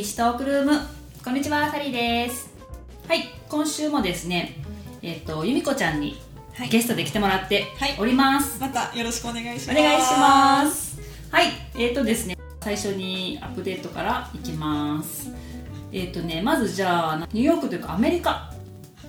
[0.00, 0.72] 道トークルーム。
[1.22, 2.48] こんにちはサリーです。
[3.06, 4.56] はい今週もですね
[5.02, 6.18] えっ、と由美子ちゃんに
[6.54, 6.70] はい。
[6.70, 7.96] ゲストで来てもらってはい。
[7.98, 9.78] おります、またよろしくお願いします。
[9.78, 10.98] お願いします。
[11.30, 15.32] はいえっ、とですね最初にアップデートからいきます。
[15.92, 18.54] えっ、とねまずじゃあニューヨークというかアメリカ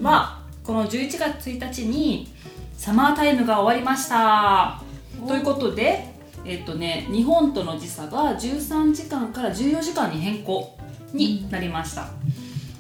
[0.02, 2.34] はこの11月1日に
[2.76, 4.82] サマータイムが終わりました。
[5.26, 10.81] ということでえっ、とね日本との時差が13時間から14時間に変更
[11.14, 12.10] になりました、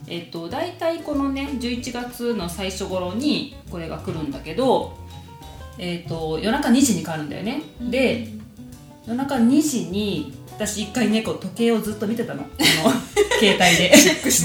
[0.07, 4.97] えっ、と大体このね11月の最初頃にこれが来るんだけど
[5.77, 8.27] えっ、と夜中2時に変わるんだよね、で
[9.07, 12.43] 夜中2時に私一回ねこう時計をずっと見てたの。
[13.39, 13.91] 携帯で。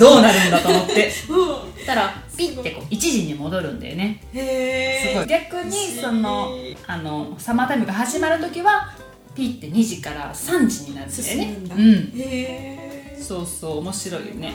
[0.00, 1.12] どうなるんだと思って。
[1.28, 4.22] うたらピッてこう1時に戻るんだよね。
[4.32, 5.26] へえすごい。
[5.26, 6.56] 逆にその
[6.86, 8.94] あのサマータイムが始まる時は
[9.34, 11.56] ピッて2時から3時になるんだよね。
[11.70, 12.12] うん。
[12.18, 12.85] へえ
[13.20, 14.54] そうそう面白いよね。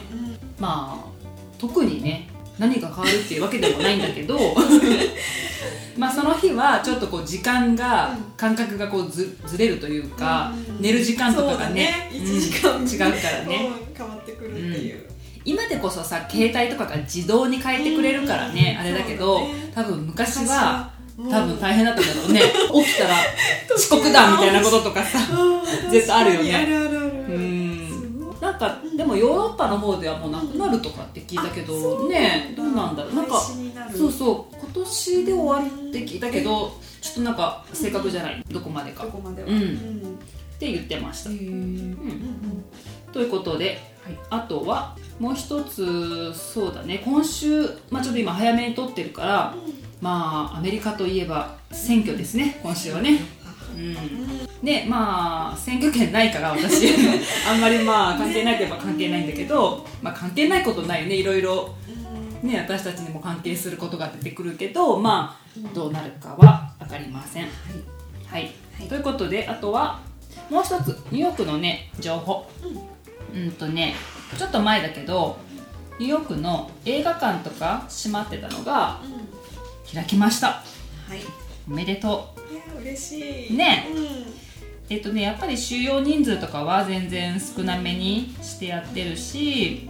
[0.59, 1.11] まあ
[1.57, 4.37] 特にね何が変わるっていうわけでもないんだけど
[5.97, 10.81] まあその日はちょっとこう時間が感覚がこうずずれるというか、うん。
[10.81, 12.09] 寝る時間とかがねね。
[12.11, 15.05] 1時間うん違うからね、うん変わってくるっていう。
[15.43, 18.87] 今でこそさ携帯とかが自動に変えてくれるからね、うん。
[18.87, 19.71] あれだけどね。
[19.73, 22.41] 多分昔は昔多分大変だったんだろうね。
[22.85, 23.15] 起きたら
[23.75, 25.91] 遅刻だみたいなこととかさうん。
[25.91, 26.90] 絶対あるよね
[28.51, 33.15] なんかでもヨーロッパの方ではもうなくなるとかって聞いたけどねどうなんだろう。
[33.15, 33.39] なんか
[33.95, 34.55] そうそう。
[34.55, 38.43] 今年で終わりって聞いたけどちょっとなんか正確じゃない。
[38.49, 39.03] どこまでか。
[39.03, 39.47] っどこまでは。
[39.47, 39.55] うん。
[39.55, 40.19] うん。
[40.59, 41.29] て言ってました。
[41.29, 41.97] うん。
[43.11, 43.79] ということで、
[44.29, 47.01] あとはもう一つそうだね。
[47.03, 49.55] 今週、まあ、ちょっと今早めに撮ってるから、
[50.01, 52.59] まあアメリカといえば選挙ですね。
[52.61, 53.11] 今週はね。
[53.11, 53.40] うん
[54.63, 56.89] でまあ選挙権ないから私。
[57.49, 61.15] あんまりまあ関係ないといえば関係ないんだけど、まあ、関係ないことないよね。
[61.15, 61.75] いろいろ。
[62.43, 67.47] ね私たちにも関係することが出てくるけどまあどうなるかは分かりません。
[68.27, 68.51] はい、
[68.89, 69.99] ということであとは
[70.49, 72.49] もう一つニューヨークのね情報。
[73.33, 73.95] うんとね
[74.37, 75.37] ちょっと前だけど
[75.99, 78.99] ニューヨークの映画館とか閉まってたのが
[79.93, 80.63] 開きました。
[81.07, 81.19] はい。
[81.19, 81.23] い
[81.69, 82.40] おめでとう。
[82.40, 82.40] や
[82.81, 83.53] 嬉しい。
[83.55, 83.87] ね。
[83.93, 84.41] うん。
[84.91, 89.89] えっとねやっぱり収容人数とかは全然少なめにしてやってるし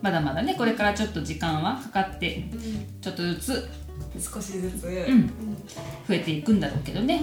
[0.00, 2.46] まだまだねこれからちょっと時間はかかって
[3.02, 3.68] ちょっとずつ
[4.18, 4.86] 少しずつ。
[4.86, 5.28] ん。
[6.08, 7.22] 増えていくんだろうけどね。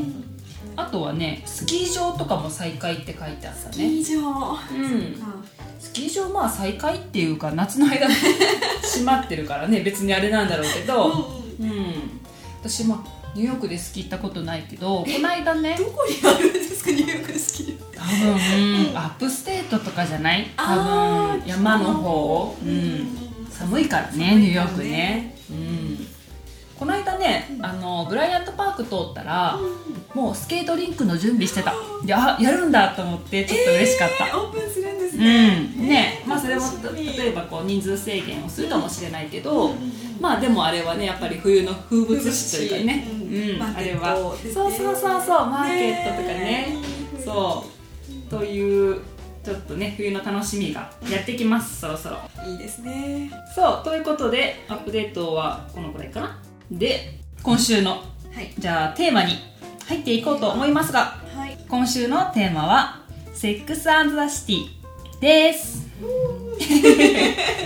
[0.75, 3.85] あとはねスキー場とかも再開って書いてあったね。
[3.85, 5.15] 以上うん。
[5.79, 8.07] スキー場まあ再開っていうか夏の間
[8.83, 11.41] 閉まってるからね別にあれなんだろうけど。
[11.59, 12.21] うん
[12.61, 13.03] 私も
[13.35, 16.91] ニューヨークでスキー行ったことないけどこの間ねどこにあるんですか？
[16.91, 20.47] ニューヨークスキー多分、 upstate とかじゃない？
[20.57, 20.75] 多
[21.37, 22.95] 分山の方、ううん。
[23.03, 26.07] ん、寒いからねニューヨークね、うん、
[26.77, 29.57] この間ねあのブライアントパーク通ったら、
[30.13, 31.73] もうスケートリンクの準備してた。
[32.03, 35.87] いややるんだと思ってちょっと嬉しかった、えーオープンするんですうねん。
[35.87, 39.75] ねまあそれも例えばこう人数制限をするかもしれないけど、
[40.21, 43.63] まあでもあれはねやっぱり冬の風物詩というかね、うん。
[43.63, 44.15] あれは。
[44.53, 46.35] そうそうそうそうマーケットとかね。
[46.35, 46.77] ね
[47.25, 47.65] そ
[48.27, 48.29] う。
[48.29, 49.01] という
[49.43, 52.19] ちょっとね冬の楽しみがやってきますそろそろ。
[52.45, 53.31] いいですね。
[53.55, 56.39] そうということでアップデートはこのくらいかな。
[56.69, 57.97] で今週のは
[58.41, 58.53] い。
[58.59, 59.39] じゃあテーマに
[59.87, 61.57] 入っていこうと思いますがはい。
[61.67, 63.01] 今週のテーマは
[63.33, 64.81] 「セックスザ・シティ」
[65.19, 65.89] です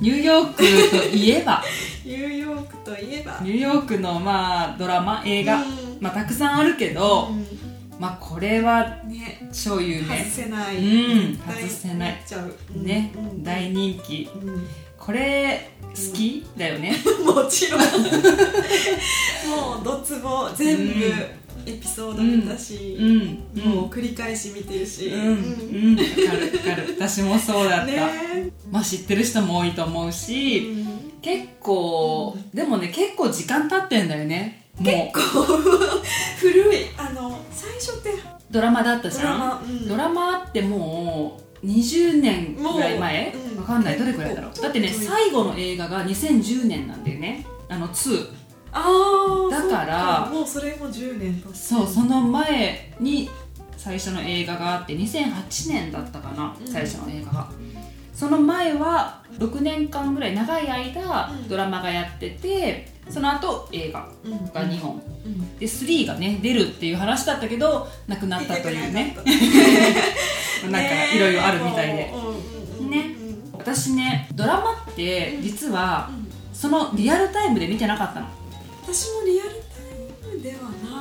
[0.00, 1.62] ニューヨークといえば。
[2.04, 3.38] ニューヨークといえば。
[3.42, 5.62] ニューヨークのまあドラマ映画、うん。
[6.00, 9.48] まあ、たくさんあるけど、うまあこれはんね。
[9.52, 10.18] 超有名。
[10.18, 10.76] 外せない。
[10.76, 12.22] うん外せない。
[12.74, 13.42] ね、うん。
[13.42, 14.28] 大人気。
[14.34, 14.66] うん。
[14.98, 16.94] これ好き、だよね。
[17.24, 17.80] もちろん。
[19.48, 20.92] もうドツボ全部
[21.66, 23.26] エピソード見たし、うん
[23.62, 26.94] もう繰り返し見てるし、うんうんわかるわかる。
[26.96, 28.50] 私もそうだった、ね。
[28.70, 30.74] まあ知ってる人も多いと思うし、
[31.22, 34.68] 結構、でもね結構時間経ってんだよね。
[34.78, 36.02] もうこう
[36.38, 38.10] 古いあの最初って
[38.50, 39.88] ドラマだったじドラゃんマうん。
[39.88, 43.32] ドラマってもう20年ぐらい前？
[43.34, 43.58] もううん。
[43.58, 43.98] わかんない。
[43.98, 44.62] どれくらいだろう？
[44.62, 47.46] だってねうん最後の映画が2010年なんだよね。
[47.68, 48.45] あの2
[48.78, 53.30] ああだからもうそれも10年経そうその前に
[53.76, 56.66] 最初の映画があって2008年だったかな、うん。
[56.66, 57.50] 最初の映画が。
[58.12, 61.48] その前は6年間ぐらい長い間うん。
[61.48, 64.52] ドラマがやっててその後映画うん。
[64.52, 65.02] が2本。
[65.24, 65.58] うん。
[65.58, 69.16] で3がね出るっていう話だったけどなくなったというね。
[70.70, 73.16] なんかいろいろあるみたいで、うんうんうんね。
[73.52, 76.10] 私ねドラマって実は
[76.52, 78.26] そのリアルタイムで見てなかったの
[78.86, 79.56] 私もリアルタ
[80.32, 80.56] イムでは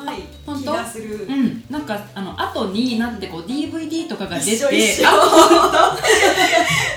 [0.05, 0.71] ない本当？
[0.71, 1.27] 気がする。
[1.27, 1.63] うん。
[1.69, 4.57] なんかあの後になってこう DVD とかが出て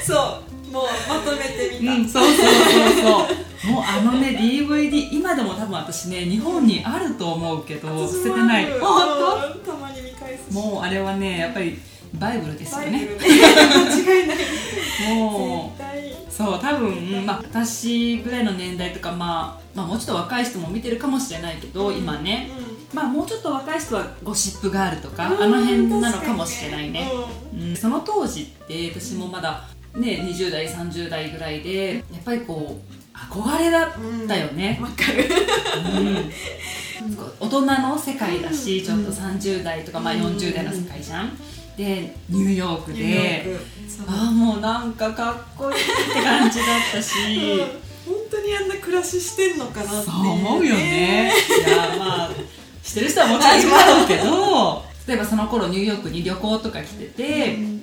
[0.03, 2.47] そうもうまとめてみた、うん、そうそうそう
[3.03, 3.09] そ
[3.69, 3.71] う。
[3.71, 8.67] もうあのね DVD 今でも多分私ね日本にあると思うけど捨ててない。
[8.81, 9.05] 本あ
[9.47, 11.79] るうんたまに見返す当もうあれはねやっぱり
[12.15, 12.91] バイブルですよね。
[12.91, 14.39] バイブル間違いない
[15.15, 22.51] もうそう多分、まあ、私ぐらいの年代とか、まあ、まあもうちょっと若い人も見てるかもしれないけど、今ね。
[22.95, 27.11] まあもうちょっと若い人はゴシップガールとか、うんあの辺なのかもしれないね、
[27.53, 27.69] うん。
[27.71, 33.91] うん、その当時って私もまだね20代30代ぐらいでやっぱりこう憧れだっ
[34.27, 35.25] たよね、わかる。
[35.97, 36.31] うん。
[37.41, 41.39] 大人の世界だし、ちょっと30代とか、まあ、40代の世界じゃん、
[41.79, 43.57] でニューヨークで。
[44.07, 45.85] ああもうなんかかっこいいっ
[46.15, 47.15] て感じだったし、
[48.07, 48.15] うん。
[48.15, 50.11] 本当にあんな暮らししてんのかなって。
[50.11, 51.33] いそう思うよね。
[51.67, 52.31] いやまあ
[52.83, 54.89] してる人はもちろんいるだろうけど。
[55.07, 57.78] 例えばその頃ニューヨークに旅行とか来てて、うん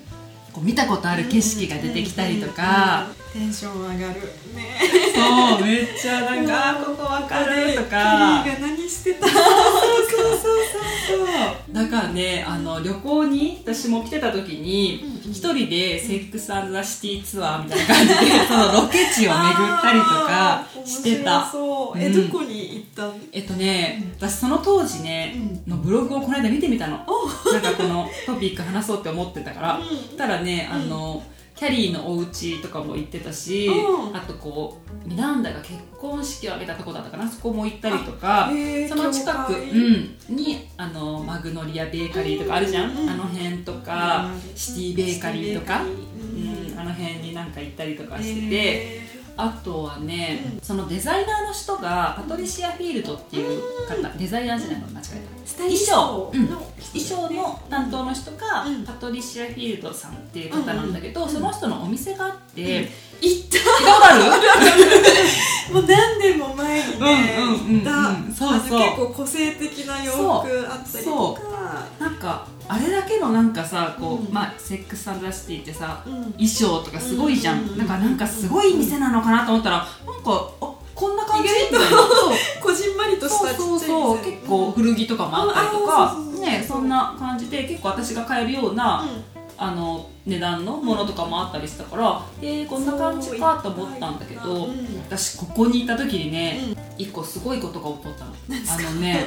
[0.56, 4.22] こう見たことある景色が出てきたりとか、テンション上がる。
[4.56, 4.80] ね。
[5.13, 8.42] そうめっちゃなんかここわかるとか。
[8.46, 11.28] キリが何してたそう
[11.74, 18.16] だからねあの旅行に私も来てた時に一人でセックスザ・シティツアーみたいな感じで
[18.48, 21.50] そのロケ地を巡ったりとかしてた。
[21.51, 22.00] そう。
[22.00, 22.31] え、うん。
[22.31, 23.16] どこに行ったの？
[23.31, 25.36] えっとね私その当時ね、
[25.68, 26.98] のブログをこの間見てみたの。
[26.98, 29.80] なんかこのトピック話そうって思ってたから、
[30.18, 31.24] たらねあの、
[31.56, 34.16] キャリーのお家とかも行ってたし、うん。
[34.16, 37.28] あとこうミランダが結婚式を挙げたとこだったかな。
[37.28, 38.52] そこも行ったりとか
[38.90, 48.56] その近く、うん、にあのマグノリアベーカリーとかあるじゃん、うんうんあの辺とか、うんシティベーカリーとか、うん、あの辺になんか行ったりとかしてて。
[48.56, 49.06] へ
[49.38, 50.62] あとはね、うん。
[50.62, 56.58] そのデザイナーの人がパトリシア・フィールドっていう方、デザイナーじゃないの間違えた衣装の
[56.94, 58.84] 衣装の担当の人が、うん。
[58.84, 62.90] パトリシア・フィールドさんっていう方なんだけど、その人のお店があって、
[63.22, 63.56] 行った？
[65.74, 68.16] もう何年も前にね、行った。
[68.36, 68.80] そうそう。
[68.80, 71.42] 結構個性的な洋服あったりとか。
[72.00, 74.34] なんかあれだけのなんかさこう、うん。
[74.34, 76.14] まあ Sex and the City ってさうん。
[76.34, 79.86] 衣装とかすごいじゃん、うんなんかなんかすごい店なのかなと思ったらなん
[80.24, 81.50] かあこんな感じ？
[81.50, 81.98] みたいな。
[82.62, 83.05] こじんま
[84.56, 89.36] そう古着とかもあったりとうんかねそんな感じで結構私が買えるような、うん。
[89.57, 94.98] あの値段のものとかもあったりしたから、えー、こんな感じかと思ったんだけど、うん。
[95.07, 96.60] 私ここにいた時にね、
[96.98, 98.34] 一個すごいことが起こったの。
[98.90, 99.25] あのね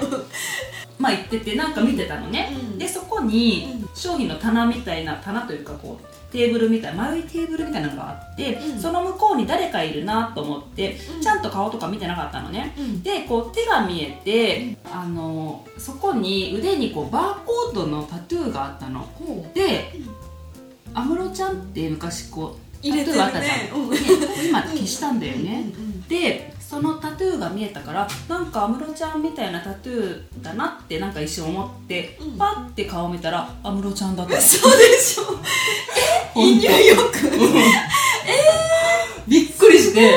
[0.99, 2.79] まあ行っててなんか見てたのね、うん。
[2.79, 3.89] でそこにうん。
[3.95, 8.79] 商品の棚みたいな棚というかこうテーブルみたいな丸いテーブルみたいなのがあって、うん。
[8.81, 11.23] その向こうに誰かいるなと思って、うん。
[11.23, 13.03] ちゃんと顔とか見てなかったのね、うん。
[13.03, 19.09] でこう手が見えて、あのそこに腕にこうバーコードのタトゥーがあったの。
[19.55, 19.93] で
[20.95, 23.99] 安室ちゃんって昔こう入れてるタトゥーあったじゃん、ね。
[24.49, 25.65] 今消したんだよね、
[26.09, 32.37] でそのタトゥーが見えたからなんか安室ちゃんみたいなタトゥーだなってなんか一瞬思って、うん。
[32.37, 35.25] パッて顔見たら安室ちゃんだったのそうでしょ。
[36.35, 37.11] ほんとニューヨー。
[37.11, 37.39] ク
[39.27, 40.13] びっくりして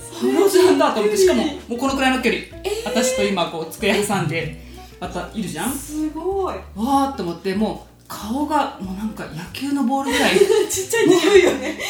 [0.00, 2.42] す安室ちゃんだと思ってしかももうこのくらいの距離、
[2.84, 4.60] 私と今こう机挟んで
[4.98, 5.72] またいるじゃん。
[5.72, 6.54] すごい。
[6.56, 10.34] わーって思ってもう顔がもうなんか野球のボールぐらい。
[10.68, 11.78] ちっちゃい匂いよね。
[11.78, 11.88] 超ちっ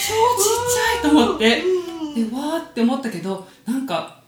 [1.00, 1.62] ちゃいと思って。
[1.62, 1.83] うん
[2.14, 4.21] でわーって思ったけどなんか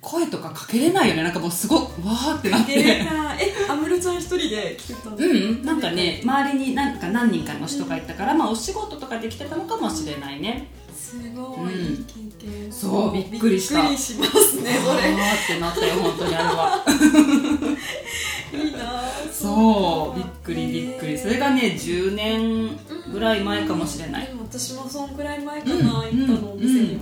[0.00, 1.22] 声とかかけれないよね。
[1.22, 5.16] なんかもうすごいわーってなっえーてなえ安室ちゃん一人で来てたの？
[5.16, 5.64] うん。
[5.64, 10.66] なんかね周りになんか何人かの人がいたから、まあお仕事とかで来てたのかもしれないね。
[10.92, 11.70] すごうん。
[11.70, 12.04] い、いい
[12.40, 13.82] 経験そうびっくりした。
[13.82, 16.84] びっくりしますねそわーってなったよ本当にあれは。
[18.52, 21.16] れいいなそうびっくりびっくり。
[21.16, 22.76] それがね10年
[23.12, 25.80] ぐらい前かもしれない、でも私もそんくらい前かな、うん。
[25.82, 27.00] 行ったのお店に、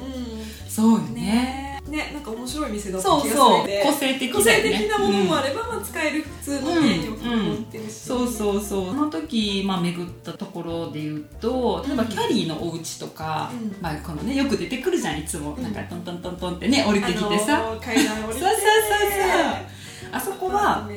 [0.71, 1.81] そうようんね。
[1.89, 4.43] ねねなんか面白い店だった気がするそう個性的ね。
[4.43, 8.87] 性的なものもあれば、まあ、使える普通のね、うん洋服も売ってるし、そうそうそう。
[8.87, 13.77] その時、まあ、巡ったところで言うと例えばキャリーのお家とか、うん。
[13.81, 15.63] まあ、このねよく出てくるじゃんいつも、うん。
[15.63, 18.39] なんかトントントントンってね降りてきてさ、あのー階段降りて。
[18.39, 20.13] そうそうそうそう。
[20.13, 20.89] あそこは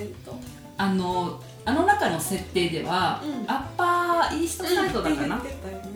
[0.78, 3.50] あのあの中の設定では、うん。
[3.50, 5.42] アッパーイーストサイドだかな、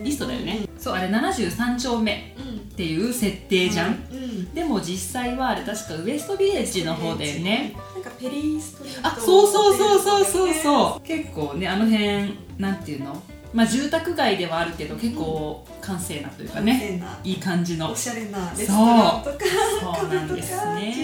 [0.01, 2.33] イーストだよね、そうあれ73丁目。
[2.39, 2.46] うん
[2.77, 7.73] っていう設定じゃん、うんでも実際はあれ確かウエストビレッジの方だよね。
[7.95, 9.07] なんかペリーストリート。
[9.07, 11.07] あそうそうそうそうそううそう。
[11.07, 13.19] 結構ねあの辺なんていうの？
[13.51, 17.91] まあ住宅街ではあるけど結構閑静なというかね、いい感じの。
[17.91, 19.37] おしゃれなレストランとか
[19.99, 20.09] そう。
[20.13, 20.95] なんですね。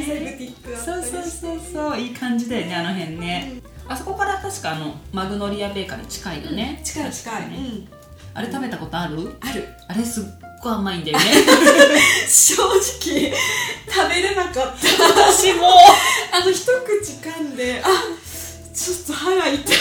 [0.86, 2.00] そうそうそうそう。
[2.00, 7.58] いい感じだよねあの辺ね、あそこから確かあのマグノリアベーカリー近いよね、近い近い、確かね。
[7.58, 7.88] うん。
[8.36, 9.36] あれ食べたことある？
[9.42, 9.68] ある。
[9.88, 10.22] あれす
[10.70, 11.26] 甘いんだよね。
[12.28, 15.04] 正直食べれなかった。
[15.04, 15.70] 私も。
[16.32, 16.72] あの一口
[17.22, 17.88] 噛んであ
[18.74, 19.78] ちょっと歯が痛い。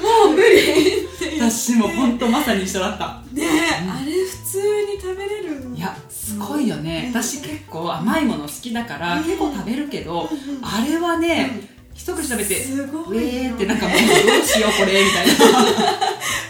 [0.00, 1.04] もう無理。
[1.04, 3.22] って私も本当まさに一緒だった。
[3.32, 5.68] ねえ、あれ普通に食べれる。
[5.68, 7.20] んいやすごいよね、うん。
[7.20, 9.24] 私結構甘いもの好きだから、うん。
[9.24, 15.32] 結構食べるけど、うんあれはね、一口食べてすごいウェーってなんかもうねどうしようこれみたいな。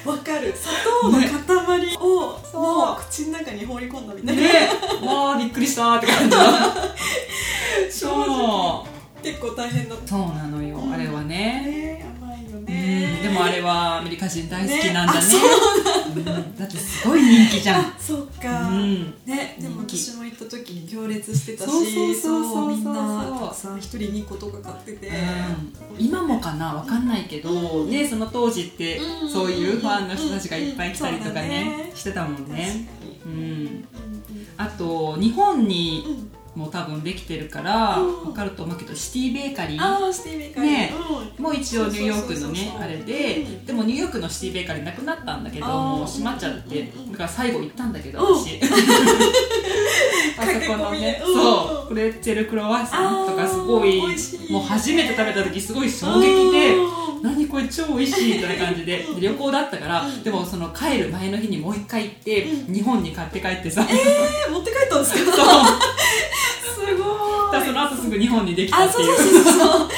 [0.13, 0.55] わかる。
[0.55, 1.21] 砂糖の
[2.87, 2.97] もう。
[2.97, 4.49] 口の中に放り込んだみたいな、ね。
[5.03, 6.43] もうびっくりしたって感じの。
[7.91, 8.13] 正そう。
[8.13, 8.87] 直
[9.23, 10.09] 結構大変だった。
[10.09, 11.27] そうなのよ、あれはね。
[11.29, 12.12] ね
[13.23, 15.19] でもあれはアメリカ人大好きなんだね。
[15.19, 15.19] ね。
[15.19, 16.25] あそううん。
[16.57, 17.81] だってすごい人気じゃん。
[17.83, 19.15] あ そっか、うん。
[19.27, 26.05] ねでも私も行った時に行列してたしそうそうそうみんなたくさん一人2個とか買ってて、うん。
[26.07, 27.91] 今もかなわかんないけど、うん。
[27.91, 33.85] ねその当時ってうんそういうファンの人たちがいっぱい来たりとかねねしてたもんねにうんうん
[34.57, 38.25] あと日本にうんも多分できてるからうん。
[38.29, 40.93] わかると思うけどシティベーカリーね
[41.39, 41.45] うん。
[41.45, 43.67] もう一応ニューヨークのねあれでうん。
[43.67, 48.39] でもニューヨークのシティベーカリーなくなったんだけどもう閉まっちゃってだから最後行ったんだけどうん。
[48.39, 48.59] 私。
[50.39, 54.01] あそこのねそうプレッツェルクロワッサンとかすごい
[54.51, 57.23] もう初めて食べた時すごい衝撃でうん。
[57.23, 60.23] 何これ超美味しいみたいな感じでで旅行だったからうん。
[60.23, 62.75] でもその帰る前の日にもう一回行ってうん。
[62.75, 63.87] 日本に買って帰ってさ。
[63.89, 69.17] えー持って帰ったんですか そうすごいだからその後すぐ日本にできたあっていう。
[69.17, 69.89] そうそうそうそう。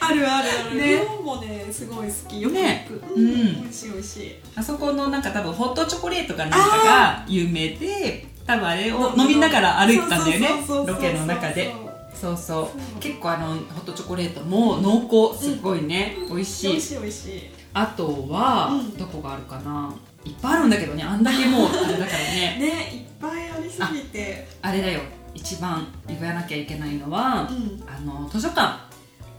[0.00, 2.40] あるあるあるね日本もねすごい好き。
[2.40, 2.88] よくね。
[3.14, 3.62] うん。
[3.62, 4.36] 美味しい美味しい。
[4.56, 9.80] あそこのなんか多分ホットチョコレートかなんかが有名で多分あれを飲みながら。
[9.80, 10.48] 歩いてたんだよね。
[10.68, 11.72] ロケの中で。
[12.14, 13.00] そうそう。
[13.00, 15.42] 結構あのホットチョコレートも濃厚。
[15.42, 16.72] すごいね、美味しい。
[16.72, 17.50] 美味しい美味しい。
[17.72, 18.96] あとは、うん。
[18.96, 19.94] どこがあるかな。
[20.24, 21.02] いっぱいあるんだけどね。
[21.02, 22.58] あんだけもうあれだからね。
[22.60, 24.48] ねいっぱいありすぎて。
[24.60, 25.00] あれだよ
[25.34, 27.82] 一番言わなきゃいけないのは、うん。
[27.86, 28.90] あの図書館。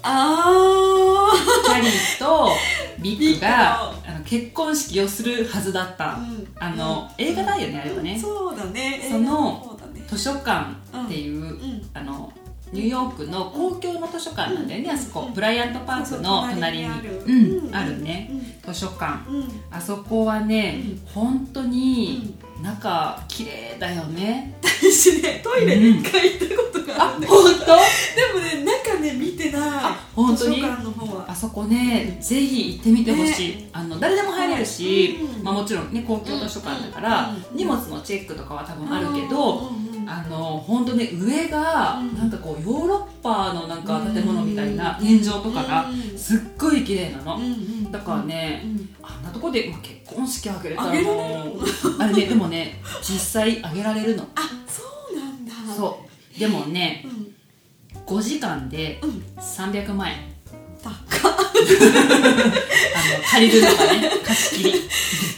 [0.03, 1.31] あ
[1.63, 2.49] キャリーと
[2.99, 6.47] ビッグがビあの結婚式をするはずだった、うん。
[6.59, 7.23] あの、うん。
[7.23, 8.17] 映画だよねあれはね。
[8.19, 9.07] そうだね。
[9.09, 10.71] その図書館
[11.05, 11.89] っていう、うん。
[11.93, 12.33] あの
[12.73, 14.95] ニューヨークの公共の図書館なんだよね、うん。
[14.95, 16.99] あそこ、うんブライアントパークの隣にあ
[17.85, 18.01] る。
[18.01, 18.31] ね、
[18.65, 19.19] 図書館。
[19.69, 21.01] あそこはね、うん。
[21.13, 27.59] 本当に中綺麗だよね、私ねトイレ一回行ったことがああるんだけど、本当？
[27.59, 29.61] でもね中ね見てない。
[29.61, 30.55] あ本当に？
[30.55, 31.25] 図書館の方は。
[31.27, 35.43] あそこね、ぜひ行ってみてほしい、あの誰でも入れるし、うん。
[35.43, 42.17] まあ、もちろんね公共図書館だから、うん荷物のチェックとかは多分あるけど、うんうんうんあの本当ね上がうん。
[42.17, 46.17] なんかこうヨーロッパのなんか建物みたいなうん天井とかがうん。
[46.17, 47.39] すっごい綺麗なの、
[47.91, 51.59] だからねうんあんなとこで、まあ、結婚式あげれたらもう
[51.97, 54.27] あれねでもね実際あげられるの。
[54.35, 55.53] あそうなんだ。
[55.73, 56.03] そ
[56.35, 56.39] う。
[56.39, 57.33] でもねうん。
[58.05, 60.17] 5時間でうん300万円。
[60.83, 60.93] 高 あ
[61.31, 64.73] の借りるのがね貸し切り。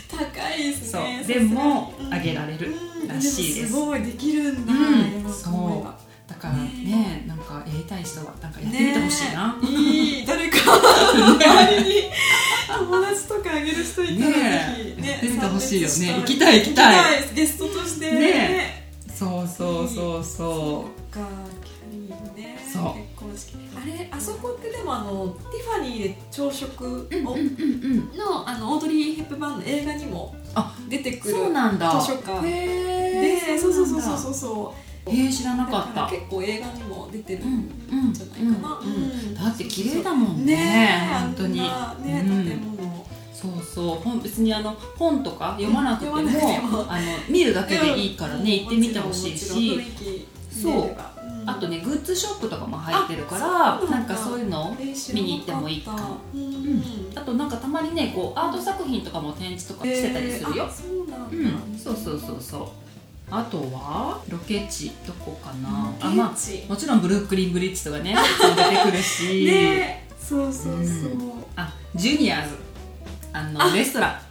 [0.10, 1.04] 高いですそう。
[1.04, 2.72] ねでもあげられる。
[2.72, 3.74] うんらしいです。
[3.74, 10.58] もすごいできるんだ、うんすごいわだからねなんかやりたい人はなんかやってみてほしいな、いい誰か。
[11.14, 12.04] 周りに
[12.68, 15.02] 友達とかあげる人いたらぜひ。
[15.02, 15.12] ねえ。
[15.12, 16.20] やってみてほしいよね。
[16.20, 17.24] 行きたい行きたい。
[17.24, 18.12] 行ゲストとして。
[18.12, 21.14] ねそうそうそうそそう。
[21.14, 21.20] か
[22.36, 22.84] ねそう。
[22.96, 23.64] 結婚式。
[23.76, 27.38] あれあそこってでもあのティファニーで朝食を、
[28.18, 30.43] のあのオードリー・ヘップバーンの映画にもあ
[30.90, 31.34] 出てくる。
[31.34, 32.00] そうなんだ。
[32.00, 32.48] 図書館。
[32.48, 34.76] へえでそうそうそうそうそうそ
[35.08, 35.12] う。
[35.12, 41.60] へえ知らなかだった結構映画にも出てるうんじゃないかな、うんだって綺麗だもんねねえ本当に。
[41.60, 41.68] ね、
[42.26, 42.48] うん。
[42.48, 43.06] 建物。
[43.34, 43.98] そうそう。
[43.98, 46.20] 本別にあの本とか読まなくても,、
[46.88, 49.82] あの見るだけでいいからね、行ってみてほしいし。
[50.50, 51.13] そう
[51.46, 54.76] あとねグッズショップとかも入ってるかあらなんんかそういうの
[55.14, 56.18] 見に行ってもいいかも。
[56.34, 56.54] うん
[57.16, 60.66] あとなんかたまにねこうアート作品とかも展示とかしてたりするよ。
[60.66, 62.68] えー、うなんそうそうそうそう。
[63.30, 65.94] あとはロケ地どこかな。
[66.02, 68.16] あロまあもちろんブルックリンブリッジとかね
[68.56, 70.08] 出てくるし、ね。
[70.20, 71.44] そうそうそう、うん。
[71.56, 72.56] あジュニアーズ。
[73.34, 74.22] あのあレストラン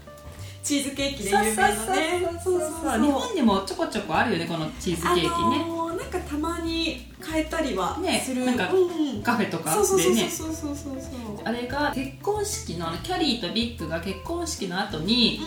[0.62, 2.28] チーズケーキで有名なね。
[2.42, 9.22] そうそうそう日本にもちょこちょこあるよねこのチーズケーキね、あのーなんかたまに変えたりはねする、なんかうんうん。
[9.22, 11.00] カフェとかそうそうそうでねそうそうそうそう。
[11.44, 15.40] あれが結婚式のキャリーとビッグが結婚式の後に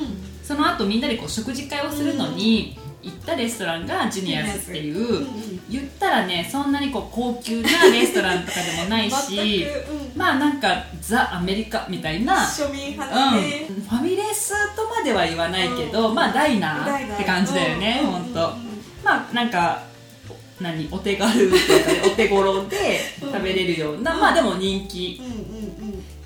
[0.44, 5.28] うその後みんなでこう食事会をするのに行ったレストランがジュニアズっていんう
[5.70, 9.66] 言ったらねそんなにこう高級な レストランとかでもないし
[10.16, 16.16] まあなんかザ・アメリカみたいな、庶民派うん、ファミレスとまでは言わないけど、うん。
[16.16, 18.40] まあダイナーーって感じだよね、うんほんと
[19.04, 19.84] まあなんか
[20.60, 25.22] お何お手軽というかねお手頃で食べれるような、うんまあでも人気。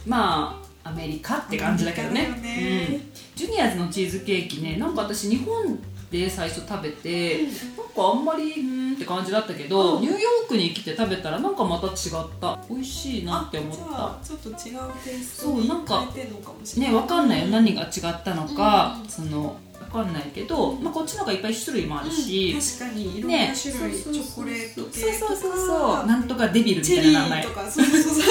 [0.06, 2.28] まあアメリカって感じだけどね。
[2.42, 2.88] ね。
[2.90, 5.78] うん、ジュニアーズのチーズケーキねなんか私日本
[6.12, 7.54] で最初食べて、なんか
[7.98, 10.02] あんまりうーんって感じだったけど、うん。
[10.02, 11.94] ニューヨークに来て食べたらなんかまた違っ
[12.42, 12.60] た。
[12.70, 13.84] 美味しいなって思った。
[13.86, 14.56] あちょっと違う
[15.04, 16.92] テイストそうになんか変えてんのかもしれない。
[16.94, 19.10] ねわかんないよ何が違ったのか、うん。
[19.10, 22.60] そのわかんないけど、まあ、こっちの方がいっぱい種類もあるし、うん。
[22.60, 23.54] 確かにいろんなね。
[23.60, 25.28] 種類、そうそうそうチョコレート系とか。
[25.28, 26.08] そうそうそうそう。
[26.08, 27.42] なんとかデビルみたいな名前。
[27.42, 28.26] ーとかそうそうそう。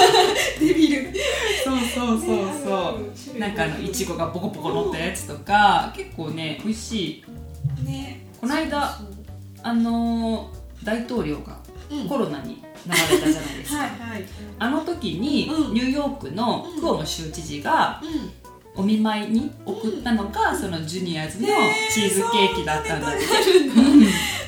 [0.59, 1.13] デビル。
[1.63, 7.23] そうそうそうねそう、ある種類なんかあのいちごがボコボコ乗ったやつとか結構ね美味しい
[7.83, 8.99] ねこの間
[9.63, 11.59] あのー大統領が
[11.91, 12.07] うん。
[12.07, 14.25] コロナになられたじゃないですか、はいはい。
[14.59, 15.73] あの時にうん。
[15.73, 18.31] ニューヨークのクオモ州知事がうん
[18.75, 21.53] お見舞いに送ったのがその Junior's のね
[21.91, 23.19] チーズケーキだったんだって、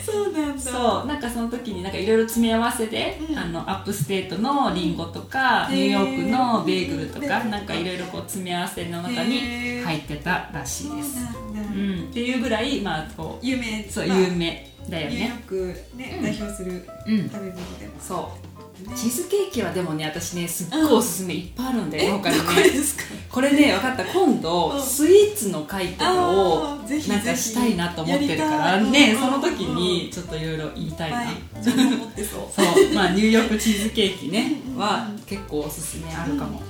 [0.06, 0.60] そうなんだ。
[0.60, 1.08] そう。
[1.08, 3.38] なんかその時になんかいろいろ詰め合わせで、うん。
[3.38, 11.18] あの upstate のリンゴとか、うんニューヨークのベーグルとか、なんかいろいろこう詰め合わせの中に入ってたらしそいうです、
[11.54, 16.24] うん、っていうぐらいまあこ有名うそうまあ有名だよニューヨねークねうん。
[16.24, 17.30] 代表するうん。
[17.30, 17.94] 食べ物でも。
[18.00, 18.46] そう。
[18.46, 18.50] ね
[18.95, 22.38] チーズケーキはでもね私ねすっごいおすすめいっぱいあるんだよ、え他に。
[22.38, 23.03] ねこれですか？
[23.29, 24.05] これね分かった。
[24.05, 24.81] 今度、うん。
[24.81, 29.19] スイーツの会とかをなんかしたいなと思ってるからね、うん。
[29.19, 32.93] その時にちょっといろいろ言いたいな、そう。
[32.93, 36.61] まあニューヨークチーズケーキねうんは結構おすすめあるかも、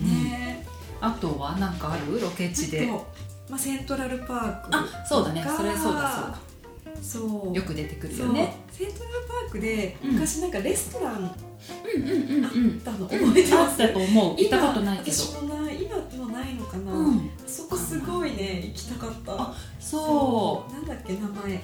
[0.00, 0.24] うん。
[0.24, 0.66] ね。
[1.00, 2.90] あとはなんかあるロケ地で。
[3.48, 5.42] まあセントラルパークあそうだね。
[5.42, 6.34] がそれそうだ
[7.02, 7.52] そうそう。
[7.52, 8.56] だよく出てくるよね。
[8.70, 10.12] セントラルパークでうん。
[10.12, 11.34] 昔なんかレストラン
[11.94, 12.44] うんうんうんうん。
[12.44, 12.52] あっ
[12.84, 12.98] たの。
[12.98, 13.82] うん覚えてます。
[13.82, 14.36] あったと思う。
[14.36, 15.16] 行ったことないけど。
[15.16, 17.30] 私もない今もないのかな、うん。
[17.46, 19.32] そこすごいね行きたかった。
[19.34, 20.72] あそう。
[20.72, 21.62] なんだっけ名前。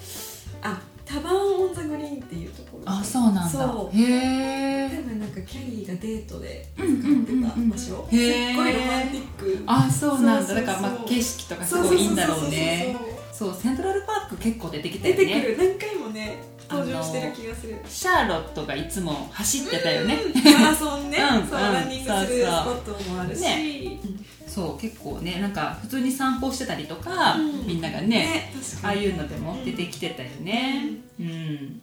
[0.62, 2.82] あタバーン・オン・ザ・グリーンっていうところ。
[2.86, 3.48] あそうなんだ。
[3.48, 3.96] そう。
[3.96, 4.88] へえ。
[4.88, 9.62] 多分なんかキャリーがデートで使うんうんってうんうんた場所へーすっごいロマンティック。
[9.66, 10.46] あそうなんだ。
[10.46, 12.96] そうそうそうだからまあ景色とかすごいいいんだろうね。
[13.32, 15.56] そうそうセントラルパーク結構出てきた出てくる。
[15.58, 17.76] 何回もね登場してる気がする。
[17.88, 20.14] シャーロットがいつも走ってたよね。
[20.14, 23.98] うんマラソンね、 そううんうんランニングするスポットもあるし、ね。
[24.46, 27.66] そう結構ねなんか普通に散歩してたりとか、うん。
[27.66, 30.84] みんながねねああいうのでも出てきてたよね。
[31.20, 31.82] うん、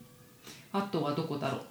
[0.72, 1.62] あとはどこだろう。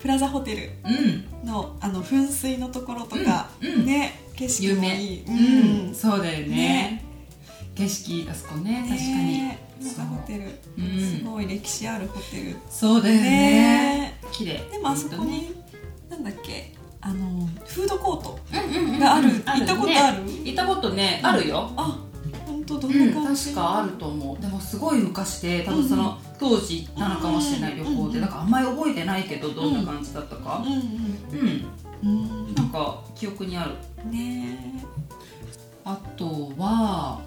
[0.00, 1.46] プラザホテルうん。
[1.48, 6.46] のあの噴水のところとか、ね景色もいい、うん、そうだよね。
[6.46, 7.01] ね
[7.74, 10.44] 景色あそこね確かに、ねプラザホテル、
[10.78, 11.18] うん。
[11.18, 12.56] すごい歴史あるホテル。
[12.70, 13.20] そうだよね。
[13.22, 14.60] ね綺麗。
[14.70, 15.52] でもあそこに、
[16.08, 18.38] なんだっけあのフードコート
[19.00, 20.22] がある、うん行ったことねある？
[20.44, 21.20] 行ったことね。
[21.24, 21.72] あるよ。
[21.76, 21.98] あ
[22.46, 24.40] 本当どうんん、な感じ、確かあると思う。
[24.40, 30.62] でもすごい昔で多分その当時行ったのかもしれない旅行でうんなんかあんまり覚えてないけどどんな感じだったか。
[30.64, 30.72] うん。
[30.74, 31.66] うん
[32.04, 32.54] うんうん。
[32.54, 33.72] なんか記憶にある。
[34.08, 34.74] ね
[35.84, 37.20] あとは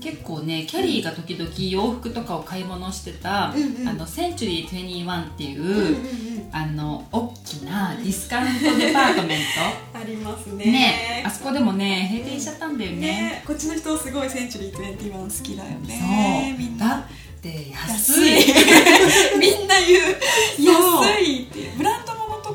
[0.00, 3.82] 結構ねキャリーが時々洋服とかを買い物してた、うん。
[3.82, 6.48] うんあのセンチュリー21っていう、うんうんうん。
[6.50, 9.38] あの大きなディスカウントデパートメン
[9.94, 10.64] ありますトね。
[10.64, 12.96] ねあそこでもね閉店しちゃったんだよね。
[12.98, 16.56] ねこっちの人すごいセンチュリー21好きだよね。
[16.58, 16.88] みんな。
[16.88, 17.04] そうだ
[17.38, 18.44] って安い。
[19.38, 20.16] みんな言う。
[20.56, 21.06] そう。
[21.06, 21.72] 安いって。
[21.76, 22.04] ブラン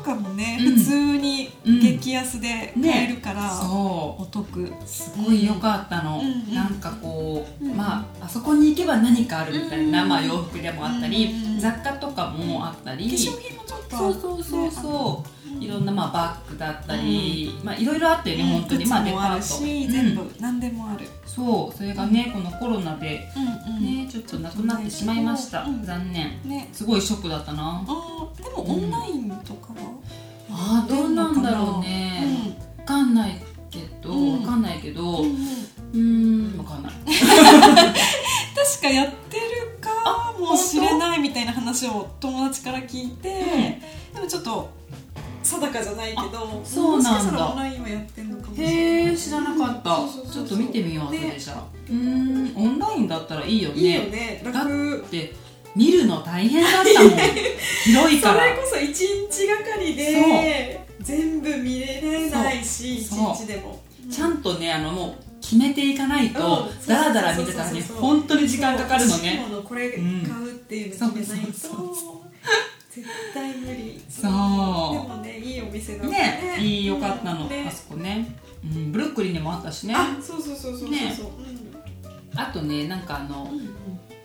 [0.04, 0.76] かもね、うん。
[0.76, 1.80] 普通にうん。
[1.80, 4.22] 激安で買えるから、そう。
[4.22, 4.72] お得。
[4.86, 6.54] すごい良かったの、うんうん。
[6.54, 18.86] なんかこう、うんまああそこに行けば何かあるみたいな、うんまあ、洋服でもあったり、うん雑貨とかもあったり、化粧品もちょっとそうそうそうそう、ういろんなまあバッグだったり、まあいろいろあったよね、本当に。
[18.86, 19.92] まあデパート、し、うん。
[19.92, 21.76] 全部何でもある、そう。
[21.76, 23.28] それがねこのコロナで
[23.66, 24.04] うんうん。
[24.04, 25.84] ねちょっとなくなってしまいました、うん。
[25.84, 26.40] 残念。
[26.44, 26.68] ね。
[26.72, 27.82] すごいショックだったな。
[27.86, 29.73] あーでもオンラインとかは、
[30.66, 34.42] あーどうなんだろうね、わかんないけど、うん。
[34.42, 35.30] わかんないけどうん
[35.92, 36.92] うーんわかんない。
[37.04, 43.80] 確かやってるかもしれないみたいな話を友達から聞いて、
[44.14, 44.70] でもちょっと
[45.42, 48.74] 定かじゃないけどそうなんなんもしかしたらオンだラインはやってんのかもしれない。
[48.74, 49.98] へえ知らなかった。
[50.32, 53.76] ちょっと見てみようそねれじゃあうーんオンラインだったらいいよね。
[53.76, 54.42] いいよね。
[54.44, 55.04] 楽。
[55.10, 55.34] で
[55.74, 57.12] 見るの大変だったもん。
[57.84, 58.44] 広いそから。
[58.46, 63.34] れこそ一日がかりで全部見れないし一そう。
[63.34, 63.80] 日でも。
[64.10, 72.24] ちゃんとねあのもう決めていかないとうんダラダラ見てたらねそうそうそうそう本当に時間かかるのそうねこれ買うっていうの決めないとそうそう
[72.94, 74.00] 絶対無理。
[74.08, 76.54] そでうもねいいお店だったね。
[76.60, 77.64] いいよかったの、ね。
[77.66, 79.94] あそこね、うん、ブルックリンにもあったしね。
[79.96, 81.12] あそうそうそうそうそうね。
[81.16, 81.26] そう
[82.36, 83.68] あとねなんかあのうんうん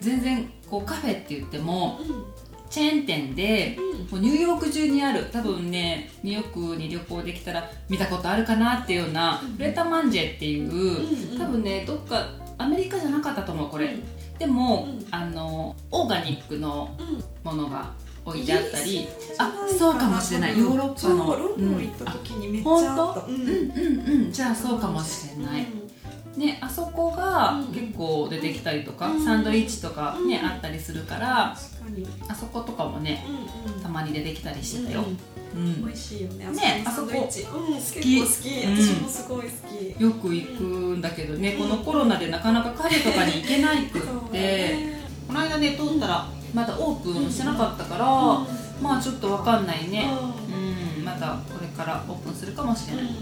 [0.01, 2.25] 全然こうカフェって言ってもうん。
[2.69, 3.75] チェーン店で
[4.11, 9.53] もうニューヨーク中にある多分ねニューヨークに旅行できたら見たことあるかなっていうようなうん。
[9.55, 14.03] フレタマンジェっていう多分ねどっかアメリカじゃなかったと思うこれ、うん。
[14.37, 15.07] でも、うん。
[15.09, 17.23] あのオーガニックのうん。
[17.43, 17.91] ものが
[18.25, 19.07] 置いてあったり
[19.39, 20.59] あそうかもしれない。
[20.59, 23.21] ヨーロッパのロンドン行った時にめっちゃあった。
[23.21, 23.33] うん。
[23.33, 25.65] うんうんじゃあそうかもしれない、
[26.39, 27.67] ねあそこがうん。
[27.67, 29.23] 結構出てきたりとか、うん。
[29.23, 30.47] サンドイッチとかね、うん。
[30.47, 31.55] あったりするから
[32.27, 33.81] あそことかもねうんうん。
[33.81, 37.41] たまに出てきたりしてたよ、うん美味しいよねねあそこのサンドイッチ。
[37.41, 38.65] うん結構き好き。
[38.65, 38.77] うん。
[38.77, 40.03] 私もすごい好き。
[40.03, 40.63] よく行く
[40.97, 41.69] んだけどね、うん。
[41.69, 44.99] このコロナでなかなかカフェとかに行けないくって、ね。
[45.27, 48.83] この間ね通ったらまだオープンしてなかったから、うん。
[48.83, 50.07] まあちょっとわかんないね。
[50.97, 51.03] ううん。
[51.03, 53.09] またこれからオープンするかもしれない、うん。
[53.09, 53.13] ん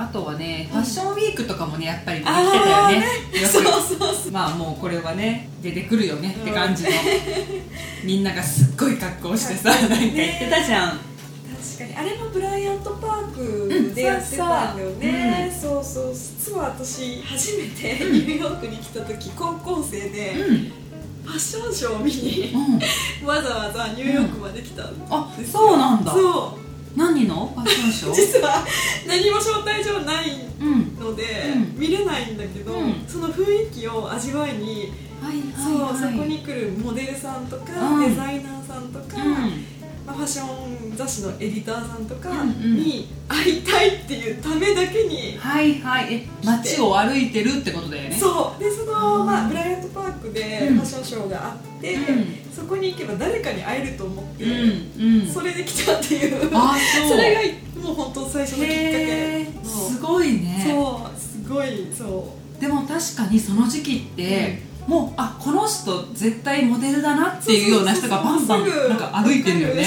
[0.00, 3.06] あとはねファッションウィークとかもねやっぱり出てきあてたよね
[3.46, 3.62] そう
[3.98, 6.90] そうそうまあもうこれはね出てくるよねって感じの、
[8.02, 11.96] みんながすっごい格好してさなんか言ってたじゃん、確かに。
[11.96, 16.14] あれもブライアントパークでやってたんだよね、そうそう。
[16.14, 20.72] 実は私初めてニューヨークに来た時高校生でうん。
[21.22, 22.52] ファッションショーを見に
[23.20, 25.16] うん、 わざわざニューヨークまで来たんですよ。
[25.16, 26.12] あそうなんだ。
[26.12, 27.52] そう何の？
[27.54, 28.14] ファッションショー？
[28.14, 28.64] 実は
[29.06, 31.74] 何も招待状ないうんので、うん。
[31.78, 33.04] 見れないんだけど、うん。
[33.08, 36.12] その雰囲気を味わいに、はいそうはいはい。
[36.14, 38.08] そこに来るモデルさんとか、うん。
[38.10, 39.64] デザイナーさんとか、うん。
[40.06, 42.76] まあ、ファッション雑誌のエディターさんとかうんうん。
[42.76, 46.14] に会いたいっていうためだけに、はいはい。
[46.14, 48.16] え街を歩いてるってことだよね。
[48.18, 48.62] そう。
[48.62, 50.74] でその、うんまあ、ブライアパークでうん。
[50.76, 52.26] ファッションショーがあって、うん。
[52.54, 54.44] そこに行けば誰かに会えると思って、
[55.32, 56.50] それで来たっていう。
[56.52, 56.76] あ
[57.08, 57.40] それが
[57.82, 59.46] もう本当最初のきっかけ。
[59.64, 60.66] すごいね。
[60.68, 69.86] そうすごいそでも確かにその時期って、もうあこの人絶対モデルだなっていうような人がバンバンなんか歩いてるよね。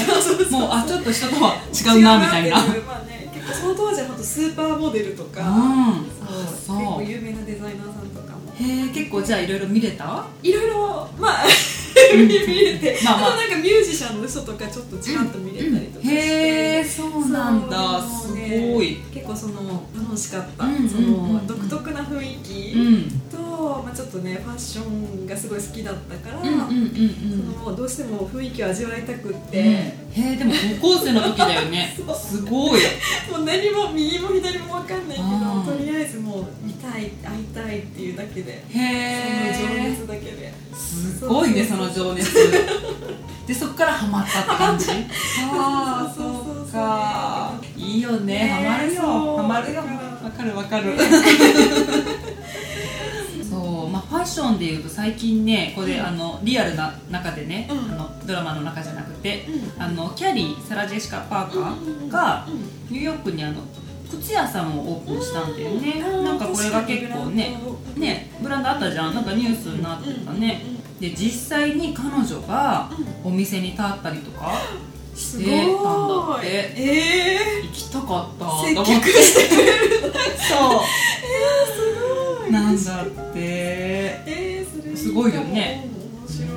[0.50, 2.58] もうあちょっと人とはう違うなみたいな。
[2.58, 5.48] まあね結構その当時は本当スーパーモデルとか、うん。
[5.52, 6.78] あそう結そう。
[6.78, 8.03] 構有名なデザイナーさん
[8.60, 10.26] へえ結構じゃあいろいろ見れた？
[10.42, 11.46] いろいろまあ
[12.16, 13.38] 見れて、まあまあ。
[13.38, 18.02] なんかミュージシャンの人とかちょっとちらっと見れたりとかして、へえそうなんだ。
[18.36, 18.74] ね。
[18.74, 18.98] ごい。
[19.14, 20.90] 結構その楽しかった、うんうんうんうん。
[20.90, 22.74] その独特な雰囲気。
[22.76, 24.88] うんと、まあ、ちょっとねファッショ
[25.24, 27.54] ンがすごい好きだったから、うんうんうんうん。
[27.64, 31.96] そのどうしても雰囲気を味わいたくって、へえでも高校生の時だよね。
[31.98, 32.82] すごい。
[33.32, 38.64] もう何も右も左も分かんないけどとりあえずもう見たい会いたいっていうだけで。
[38.70, 40.54] へその情え熱だけで。
[40.76, 42.32] すごいねその情熱。
[43.48, 44.86] でそこからハマったって感じ？
[45.52, 46.24] あ あそ
[46.66, 47.54] うか。
[47.76, 48.34] いいよね。
[48.34, 49.02] ねハマるよ。
[49.38, 49.82] ハマるよ。
[50.24, 50.94] わかるわかる
[53.42, 56.06] そうまあファッションでいうと最近ねこれ、うん。
[56.06, 57.78] あのリアルな中でね、うん。
[57.94, 59.82] あのドラマの中じゃなくてうん。
[59.82, 62.46] あのキャリーサラ・ジェシカ・パーカーが
[62.90, 63.62] ニューヨークにあの
[64.12, 67.58] 靴屋さんをオープンしたんだよね、なんかこれが結構ね
[67.96, 69.16] ねブランドあったじゃん。
[69.16, 70.62] なんかニュースになってたね、
[71.00, 72.92] で実際に彼女が
[73.24, 74.52] お店に立ったりとか
[75.16, 76.48] してたんだって。
[76.78, 78.46] え行きたかった。
[78.46, 80.82] とってそう。
[81.66, 82.13] すごい
[82.52, 83.14] なんだって。
[83.36, 85.88] えー、すごいよね。
[86.22, 86.50] 面白い。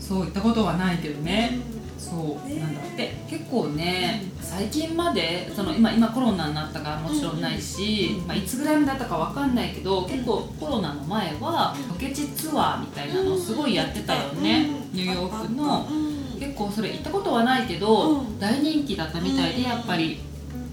[0.00, 1.58] そう行ったことはないけどね。
[1.98, 2.60] そう、ね。
[2.60, 3.14] なんだって。
[3.28, 14.98] 結構ね最近までその今今コロナになったからもちろんないし、うんまあ、いつぐらいまでだったかわかんないけど結構コロナの前はロケ地ツアーみたいなのすごいやってたよね、うん。
[14.98, 15.86] ニューヨークの。
[15.90, 16.40] うん。
[16.40, 18.38] 結構それ行ったことはないけど、うん。
[18.38, 19.62] 大人気だったみたいでうん。
[19.62, 20.20] やっぱり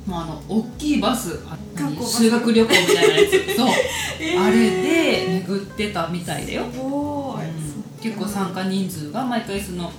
[0.06, 1.40] もうあの大きいバス
[2.02, 3.32] 修学旅行みたいなやつ。
[3.56, 3.68] そう、
[4.20, 4.44] えー。
[4.44, 8.02] あれで巡ってたみたいだよ、うん。
[8.02, 9.92] 結構参加人数が毎回その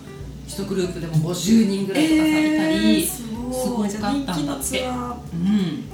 [0.48, 4.80] 1グループでも50人ぐらいとかさ、いたり、すすごかったんだって。
[4.80, 5.84] うん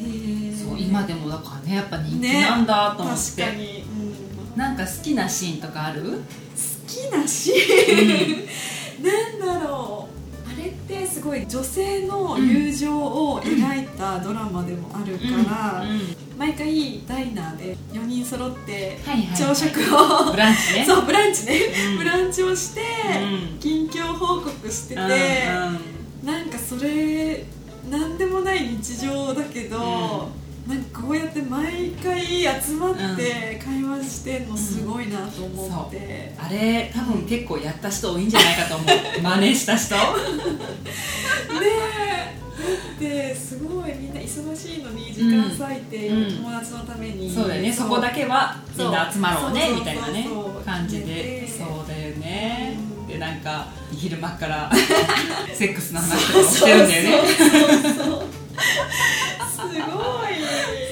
[0.00, 0.68] へー。
[0.68, 3.84] そう今でもだからねやっぱ人気なんだと思って、確かに、
[4.54, 6.18] うん、なんか好きなシーンとかある、好
[6.86, 10.13] きなシーン、 なんだろう。
[10.13, 10.13] あ
[10.64, 15.84] れれってすごい女性の友情を描いたドラマでもあるから、
[16.38, 18.98] 毎回ダイナーで4人揃って
[19.36, 20.84] 朝食を、ブランチね。
[20.88, 21.60] そうブランチね、
[21.92, 21.98] うん。
[21.98, 22.80] ブランチをして、
[23.20, 23.58] うん。
[23.58, 25.00] 近況報告してて、
[26.24, 27.44] なんかそれ
[27.90, 30.28] なんでもない日常だけど、
[30.66, 38.86] なんかこうやって毎回集まって会話してんのすごいなと思って、あれ多分結構やった人多いんじゃないかと思う。
[39.22, 39.94] 真似した人？
[39.94, 40.00] ね
[42.98, 42.98] え。
[42.98, 47.30] で、すごいみんな忙しいのに時間割いて、うん友達のために。
[47.30, 47.70] そうだよね。
[47.70, 50.26] そこだけはみんな集まろうねみたいなね
[50.64, 51.06] 感じで。
[51.06, 52.78] ねそうだよね。
[52.78, 53.06] うん。
[53.06, 54.70] でなんか昼間から
[55.52, 58.33] セックスの話とかもしてるんだよね
[59.50, 59.78] すごい。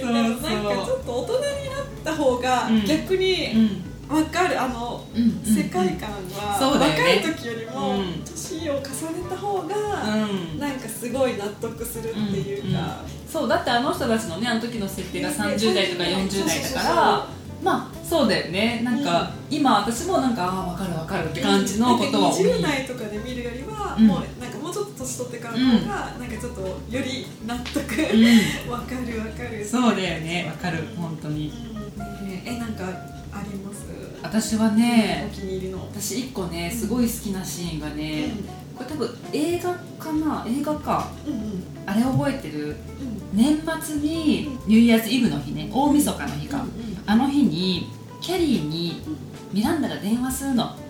[0.00, 0.40] そうなんか
[0.84, 2.84] ちょっと大人になった方がうん。
[2.84, 3.84] 逆にうん。
[4.08, 5.06] 分かる、あの
[5.42, 8.22] 世界観は若い時よりもうん。
[8.24, 8.84] 年を重ね
[9.30, 10.58] た方がうん。
[10.58, 17.26] なんかすごい納得するっていうか、そうだってあの人たちのねあの時の設定がね30代とか40代だから
[17.62, 18.82] まあそうだよね。
[18.84, 22.44] なんか、今私もなんかああ分かる分かるって感じのことは多い。
[22.44, 24.06] なんか20代とかで見るよりは、うん。
[24.06, 24.24] もう
[25.02, 28.70] 年取ってからの方が、なんかちょっとより納得、うん。
[28.70, 29.64] わかるわかる。
[29.64, 30.50] そうだよね。
[30.56, 30.84] 分かる。
[30.96, 31.52] 本当に。
[31.98, 32.28] うん。
[32.28, 33.82] ねえなんかあります？
[34.22, 35.80] 私はねお気に入りの。
[35.80, 38.30] 私一個ねすごい好きなシーンがね、
[38.76, 40.46] これ多分映画かな？
[40.48, 41.10] 映画か。
[41.26, 41.64] うんうん。
[41.84, 42.68] あれ覚えてる？
[42.68, 42.76] うん。
[43.32, 45.70] 年末にニューイヤーズイブの日ね。
[45.72, 46.64] 大晦日の日か、
[47.06, 49.02] あの日にキャリーに
[49.52, 50.64] ミランダが電話するの。
[50.64, 50.81] うんうん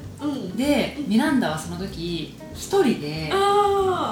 [0.56, 3.30] でミランダはその時一人で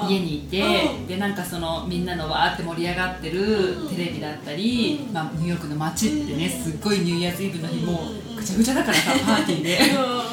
[0.09, 0.61] 家にいて
[0.99, 1.07] うん。
[1.07, 3.89] でなんかそのみんなのわーって盛り上がってるうん。
[3.89, 5.13] テレビだったり、うん。
[5.13, 6.63] まあ、ニューヨークの街ってねうん。
[6.63, 9.79] すっごいニューイヤーズイブの日もぐちゃぐちゃだからさパーティーで。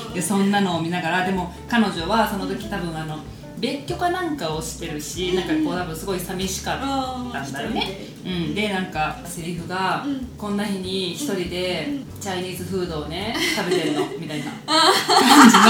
[0.08, 0.14] うん。
[0.14, 3.18] でそんなのを見ながらでも彼女はその時多分あの
[3.60, 8.08] 別居かなんかをしてるしなんかこう多分すごい寂しかったんだよね。
[8.24, 10.26] うん、でなんかセリフが、うん。
[10.36, 12.20] こんな日に一人でうん。
[12.20, 15.62] チャイニーズフードをね食べてるのみたいな感じの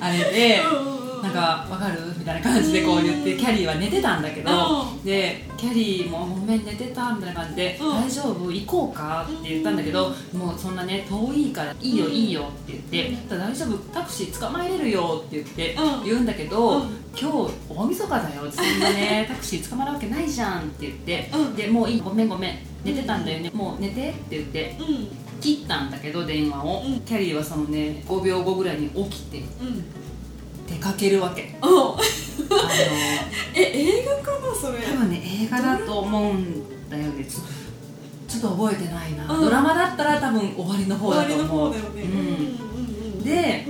[0.00, 0.62] あれで
[1.24, 2.00] なんかわかる？
[2.18, 4.50] みたいな感じでこう言ってキャリーは寝てたんだけど
[4.82, 5.02] うん。
[5.04, 8.50] でキャリーもごめん寝てたみたいな感じでうん大丈夫？
[8.52, 9.26] 行こうか？
[9.28, 13.78] って言ったんだけどもうそんなね遠いからいいよいいよって言って大丈夫？
[13.92, 16.04] タクシー捕まえれるよって言ってうん。
[16.04, 21.54] 言うんだけどうん今日大晦日だよそんなね タクシー捕まるわけないじゃんって言ってうん。
[21.56, 25.08] でもういいごめんごめん寝てたんだよねもう寝てって言ってうん。
[25.40, 26.82] 切ったんだけど電話を。
[26.86, 27.00] うん。
[27.00, 29.84] キャリーはそのね5秒後ぐらいに起きてうん
[30.68, 31.56] 出かけるわけ。
[31.60, 31.98] ああの
[33.54, 34.78] え映画かなそれ？
[34.80, 37.24] 多分ね映画だと思うんだよね。
[38.28, 39.40] ちょっと覚えてないな、うん。
[39.42, 42.06] ドラマだったら多分終わりの方終わりのだと思う方だよねう
[43.20, 43.66] んで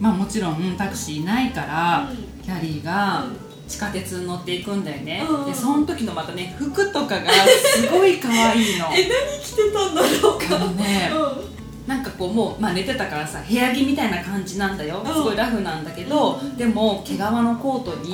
[0.00, 2.16] まあもちろんタクシーないから、うん。
[2.44, 3.24] キャリーが
[3.68, 7.30] 地下鉄に乗っていくんだよね、うんでその時のまたね服とかが
[7.76, 8.86] すごい可愛いの。
[8.92, 10.58] え何着てたんだろうか。
[10.74, 11.53] ねう
[11.86, 15.06] なんかこうもう、まあ、寝てたからさ部屋着みたいな感じなんだよ、うん。
[15.06, 16.56] すごいラフなんだけど、うん。
[16.56, 18.06] でも毛皮のコートに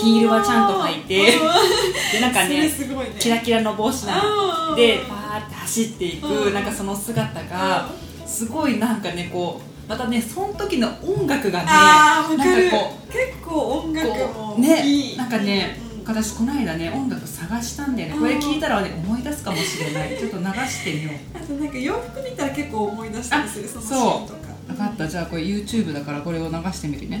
[0.00, 2.12] ヒールはちゃんと履いてうん。
[2.12, 2.70] でなんかねね。
[3.18, 4.20] キラキラの帽子なの。
[4.22, 6.54] あーでパーって走っていく、うん。
[6.54, 7.90] なんかその姿が
[8.26, 18.18] すごいなんかねこうまたねその時の音楽がねなんかこ結構音楽うもねなんかね、うん私この間ね音楽探したんだよね。
[18.20, 20.16] これ聞いたらね思い出すかもしれない。
[20.18, 21.14] ちょっと流してみよう。
[21.36, 24.38] あとなんか洋服見たら結構思い出したりするそのシーンとか。
[24.68, 25.08] 分かった。
[25.08, 27.20] じゃあこれ YouTube だからこれを流してみるね。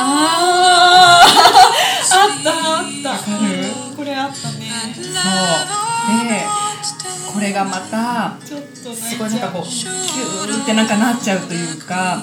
[0.00, 1.28] あー。
[2.14, 3.10] あったあった。
[3.10, 3.96] わかる？
[3.96, 4.66] これあったね。
[4.94, 5.04] そう。
[6.28, 6.46] で
[7.38, 12.18] これがまたすごいなんかこうキューってなんかなっちゃうというか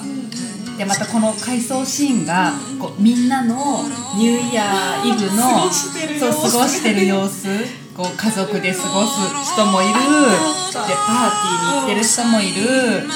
[0.76, 6.42] でまたこの回想シーンがこうみんなのニューイヤーイブの過ごしてる様子。
[6.42, 7.48] そう過ごしてる様子。
[7.96, 9.16] こう家族で過ごす
[9.54, 9.94] 人もいる。
[9.94, 13.08] でパーティーに行ってる人もいる。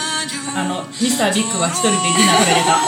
[0.56, 2.80] あのミスタービッグは一人でディナー食べれた。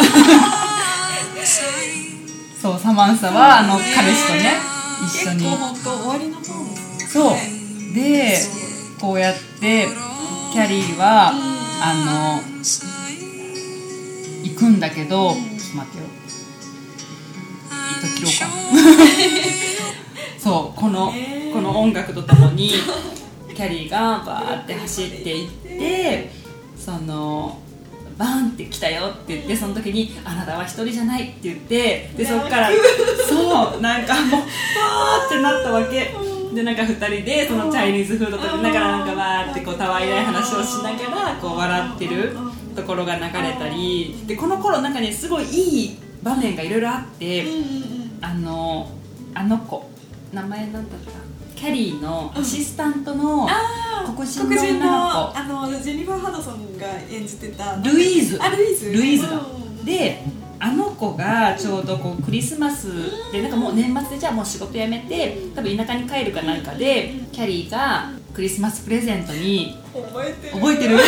[2.63, 4.57] そうサマンサはあの彼氏とね
[5.05, 5.47] 一緒に。
[7.13, 7.37] そう。
[7.95, 8.41] で
[9.03, 9.89] こうやって
[10.53, 11.33] キャリーは
[11.83, 12.41] あの
[14.45, 16.05] 行くんだけどちょっと待ってよ。
[18.17, 18.57] 切ろうか。
[20.39, 21.13] そうこの
[21.53, 22.71] この音楽とともに
[23.53, 26.31] キャリーがバーって走っていって
[26.77, 27.59] その
[28.17, 32.71] バーンって来たよって言ってその時に「あなたは一人じゃない」って言ってでそっから
[33.29, 36.32] そうなんかもうわーってなったわけ。
[36.55, 42.37] でなんか2人でそのチャイニーズフード食べながらなんかわーってこうたわいない話をしながらこう笑ってる
[42.77, 47.45] ところが流れたりでこの頃なんかねすごいいい場面がいろいろあって、
[48.21, 48.89] あの
[49.35, 49.91] あの子
[50.33, 51.11] 名前なんだった？
[51.59, 53.49] キャリーのアシスタントの
[54.17, 54.45] 黒人
[54.81, 57.77] のあのジェニファー・ハドソンが演じてた。
[57.77, 58.39] ルイーズ。
[58.43, 58.93] あルイーズ。
[58.93, 59.37] ルイーズだ。
[59.37, 59.41] う
[59.83, 59.85] ん。
[59.85, 60.25] で
[60.65, 62.87] あの子がちょうどこうクリスマス
[63.33, 70.53] でなんかもう年末でじゃあもう仕事辞めて多分田舎に帰るかなんかでキャリーがクリスマスプレゼントに覚えてる。
[70.55, 70.99] 覚えてる？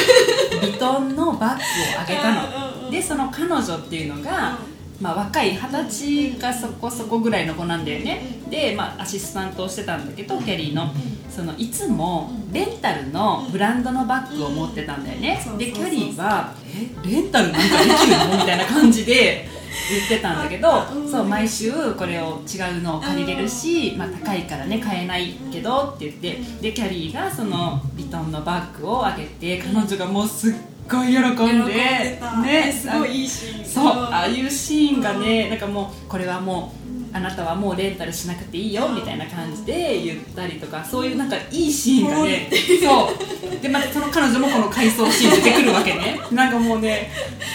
[0.61, 1.61] ビトンのバッグ
[1.97, 2.35] をあげた
[2.83, 2.91] の。
[2.91, 4.59] でその彼女っていうのが、
[5.05, 8.23] まあ、若い二十歳かそこそこぐらいの子なんだよね。
[8.49, 10.91] で、まあ、アシスタントをしてたんだけどキャリーの。
[11.29, 15.45] そのいつもレンタルのブランドのバッグを持ってたんだよね。
[15.47, 15.59] うん。
[15.59, 17.11] でキャリーは「え？
[17.11, 19.47] レンタルなんかできるの?」みたいな感じで
[19.91, 21.11] 言ってたんだけどうん。
[21.11, 26.41] そう毎週これを違うのを借りれるし、まあ、高いからね買えないけどって言って。
[26.63, 30.55] でキャリーがそのビトンのバッグをあげて彼女がもうすっ
[30.89, 33.65] ごい喜んでねすごいいいシーン。
[33.65, 36.85] そうああいうシーンがねなんかもうこれはもう
[37.17, 42.51] あなたはもうレンタルしなくていいよみたいな感じで言ったりとかそういうなんかいいシーンがね
[42.83, 43.61] そう。
[43.61, 46.21] でまたその彼女もこの回想シーン出てくるわけね。
[46.33, 47.11] なんかもうね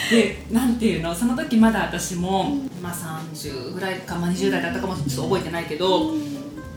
[0.09, 2.93] でなんていうのその時まだ私も、まあ、
[3.33, 6.13] 30ぐらいか、まあ、20代だったかもちょっと覚えてないけど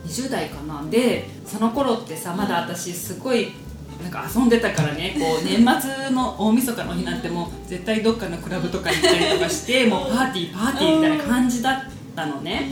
[0.05, 0.83] 20代かな。
[0.89, 3.53] でその頃ってさまだ私すごい
[4.01, 11.81] なんか遊んでたからねこう 年末の大晦日の日なんてもう絶対どっかのクラブとか行ったりとかしてもうパーティーパーティーみたいな感じだっ
[12.15, 12.69] たのね。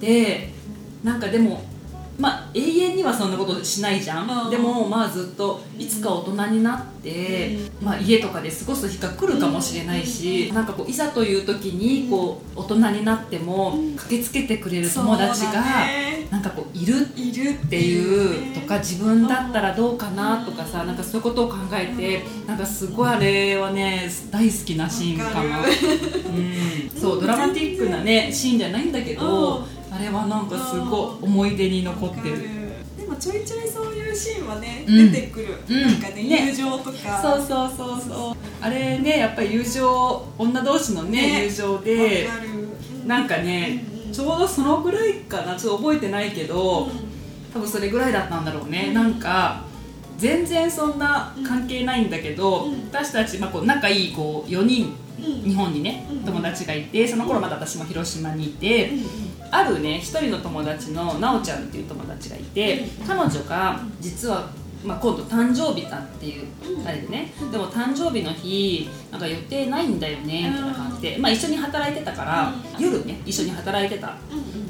[0.00, 0.52] で
[1.04, 1.62] なんかでも
[2.20, 4.50] まあ永遠にはそんなことしないじゃん、うん。
[4.50, 16.10] でもまあずっといつか大人になって、まあ、家とかで過ごす日が来るかもしれないし、なんかこういざという時にこう大人になっても駆けつけてくれる友達がね。
[16.30, 18.54] なんかこういるっってていう。
[18.54, 25.72] とか自分だったらどうかなとかさなんかそういうことを考えてなんかすごいあれはね大好きなシーンかなわかる。
[26.94, 27.00] うん。
[27.00, 32.48] そうドラマティックなねシーンじゃないんだけどあれはなんかすごい思い出に残ってる。
[32.96, 35.12] でもちょいちょいそういうシーンはね、うん。
[35.12, 35.82] 出てくる、うん。
[35.82, 36.46] なんかねね。
[36.46, 37.20] 友情とか。
[37.20, 38.36] そうそうそうそう。
[38.60, 41.44] あれねやっぱり友情女同士のねね。
[41.44, 42.28] 友情で
[43.06, 45.54] なんかねうんうんちょうどそのぐらいかな。
[45.56, 46.88] ちょっと覚えてないけど、
[47.52, 49.62] 多分それぐらいだったんだろうね、なんか
[50.18, 52.82] 全然そんな関係ないんだけど、うん。
[52.90, 55.50] 私たち、まあ、こう仲いいこう4人うん。
[55.50, 56.18] 日本にねうん。
[56.24, 58.90] 友達がいてその頃まだ私も広島にいて、
[59.50, 64.48] あるね一人の友達のなおちゃんっていう友達がいて彼女が実は、
[64.84, 66.46] まあ、今度誕生日だっていう
[66.86, 67.32] あれでね。
[67.50, 74.16] でも誕生日の日なんか予定ないんだよねみたいな感じで、まあ、一緒に働いてたから夜ね一緒に働いてた。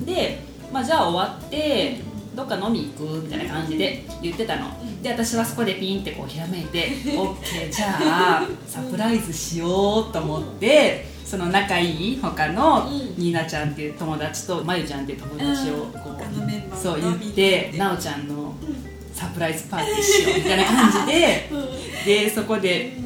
[0.04, 2.00] で、まあ、じゃあ終わって
[2.34, 4.70] どっか飲み行くみたいな感じで言ってたの。
[5.02, 13.14] で私はそこでピンってこうひらめいて OK じゃあサプライズしようと思ってその仲いい他のうん。
[13.16, 21.50] ニーナちゃんっていう友達とまゆちゃんっていう友達をこうーそう言ってなおちゃんのうサプライズパーティーしようみたいな感じで
[22.02, 22.04] ん。
[22.04, 22.96] でそこで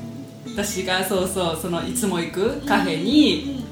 [0.56, 3.63] 私がそうそうそのいつも行くカフェに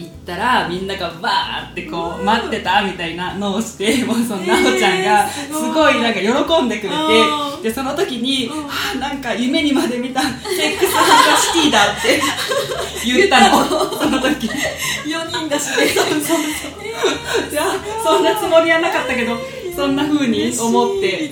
[0.00, 7.62] 行ったらみんながバーってこう待ってたみたいなのをして もうそのなおちゃんがえーすすごいなんか喜んでくれうん。
[7.62, 12.22] てでその時にうん「はあなんか夢にまで見たセックスハンドシティだ」って
[13.04, 13.66] 言ったの。
[13.98, 14.46] その時。
[15.06, 15.86] 4人だしね。
[15.92, 17.54] い。
[17.54, 17.62] や
[18.02, 19.38] そんなつもりはなかったけど
[19.76, 21.30] そんな風に思って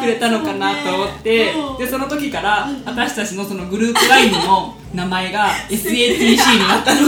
[0.00, 6.36] くれたのかなと思ってでその時から私たちのそのグループ LINE の名前が SATC に
[6.68, 7.00] なったの。
[7.02, 7.06] ど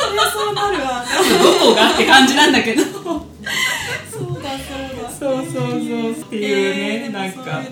[0.00, 1.04] そりゃそうなるわ。
[1.60, 2.82] こがって感じなんだけど。
[2.84, 5.10] そうだそうだ。
[5.10, 6.10] そうそうそう。
[6.12, 7.62] っていうね、えーなんか。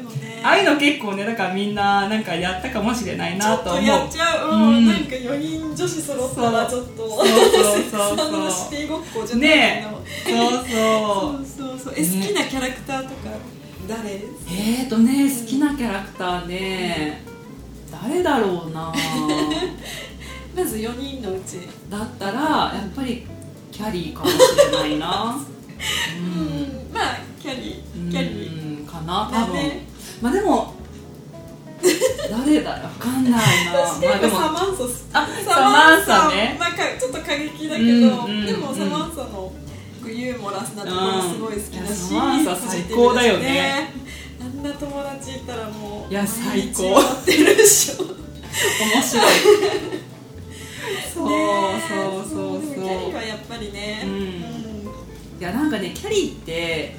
[0.41, 4.77] ああいうの結構ねだからみんななんかやったかもしれないちょっとなと思うやっちゃう、うん。
[4.79, 4.87] うん。
[4.87, 8.17] なんか4人女子揃ったらちょっとそうそうそう。
[8.17, 9.87] そうあのシティごっこじゃないね。
[9.91, 11.43] のそうそそう。
[11.43, 11.95] う そうそう。
[11.97, 13.14] え、ね好きなキャラクターとか
[13.88, 14.11] 誰？
[14.11, 17.25] えーとね好きなキャラクターね。
[17.91, 18.93] 誰だろうな
[20.57, 22.41] まず4人のうちだったら
[22.75, 23.27] やっぱり
[23.71, 25.37] キャリーかもしれないな。
[26.19, 26.93] うん。
[26.93, 28.63] まあキャリーキャリー。
[28.63, 29.57] うんかな多分、
[30.23, 30.75] まあでも
[32.31, 33.39] 誰だわかんないな。
[33.87, 36.29] 私結構サまあでもマンサあサマンサ。
[36.31, 36.57] ね。
[36.59, 38.47] まあ、かちょっと過激だけど、うんうん。
[38.47, 39.53] でもサマンサの
[40.07, 42.09] ユーモラスなところすごい好きだし、うん。
[42.09, 43.93] サマンサ最高だよね。
[44.41, 47.01] あんな友達いたらもういや最高。
[47.01, 48.05] ってるでしょ。
[48.05, 50.08] 面白い
[51.12, 52.74] そうねそうそうそう。
[52.74, 54.03] キャリーはやっぱりね。
[54.05, 55.41] うん。
[55.41, 56.97] いやなんかねキャリーって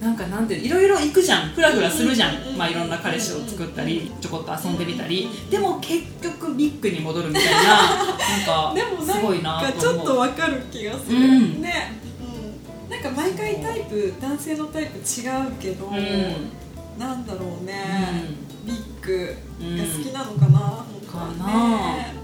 [0.00, 1.50] なんかなんていろいろ行くじゃん。
[1.50, 5.28] フラフラするじゃん、うんまあ、いろんな彼氏を作ったりちょこっと遊んでみたり。
[5.50, 11.62] でも結局ビッグに戻るみたいななんか すごいななんかちょっと思うとわかる気がする、うん。
[11.62, 16.62] ね、うん、なんか毎回タイプ男性のタイプ違うけど、うん。
[16.98, 18.22] なんだろうね、
[18.64, 21.76] うビッグが好きなのかな、本当はかな。
[21.96, 22.21] ね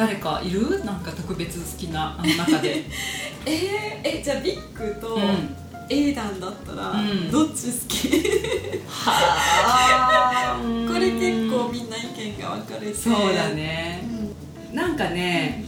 [0.00, 0.82] 誰かいる？
[0.82, 2.84] なんか特別好きなあの中で。
[3.44, 5.54] えー、えじゃあビッグとうん。
[5.90, 7.30] エイダンだったら、うん。
[7.30, 8.08] どっち好き？
[8.88, 9.12] は
[9.66, 10.58] あ
[10.90, 12.94] これ結構みんな意見が分かれて。
[12.94, 14.02] そうだね。
[14.70, 14.76] うん。
[14.76, 15.66] なんかね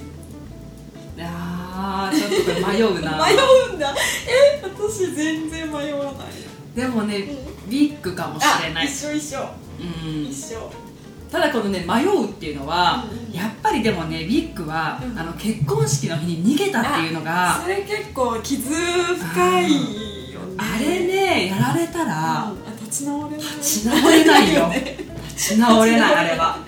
[1.18, 3.18] あーちょっとこれ迷うな。
[3.28, 3.94] 迷うんだ。
[4.26, 6.14] え私全然迷わない。
[6.74, 7.70] でもねうん。
[7.70, 8.86] ビッグかもしれない。
[8.86, 9.40] あ一緒一緒。
[9.78, 10.24] うん。
[10.30, 10.72] 一緒
[11.32, 13.32] ただこのね迷うっていうのは、うんうん。
[13.32, 15.18] やっぱりでもねビッグは、うん。
[15.18, 20.56] あの結婚式の日に逃げたっていうのがそれ結構傷深いよね。
[20.58, 22.52] あれねやられたら、
[22.82, 24.68] 立ち直れない立ち直れないよ。
[24.68, 24.98] ね
[25.34, 26.44] 立ち直れないあれは。
[26.44, 26.58] わ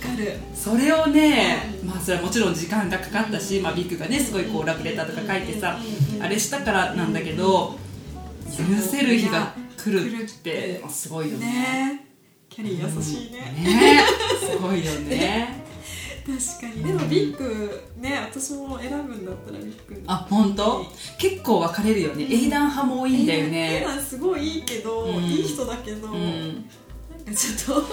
[0.00, 0.38] かる。
[0.54, 5.80] それをね、まあそれはもちろん時間がかかったし、まあ、ビッグがねすごいこうラブレターとか書いてさ、
[6.14, 6.22] うん。
[6.22, 7.76] あれしたからなんだけど、
[8.56, 11.46] 許せる日が来るってすごいよね。
[11.46, 12.05] ね
[12.56, 14.02] キャリー優しいね、ね。
[14.40, 15.62] すごいよね。
[16.24, 16.84] 確かに。
[16.84, 20.86] でもビッグね私も選ぶんだったらビッグあ本当？
[21.18, 22.32] 結構分かれるよね、うん。
[22.32, 23.84] 英断派も多いんだよね。
[23.86, 25.24] ダンすごいいいけど、うん。
[25.24, 26.64] いい人だけど、うなん
[27.26, 27.86] ちょっと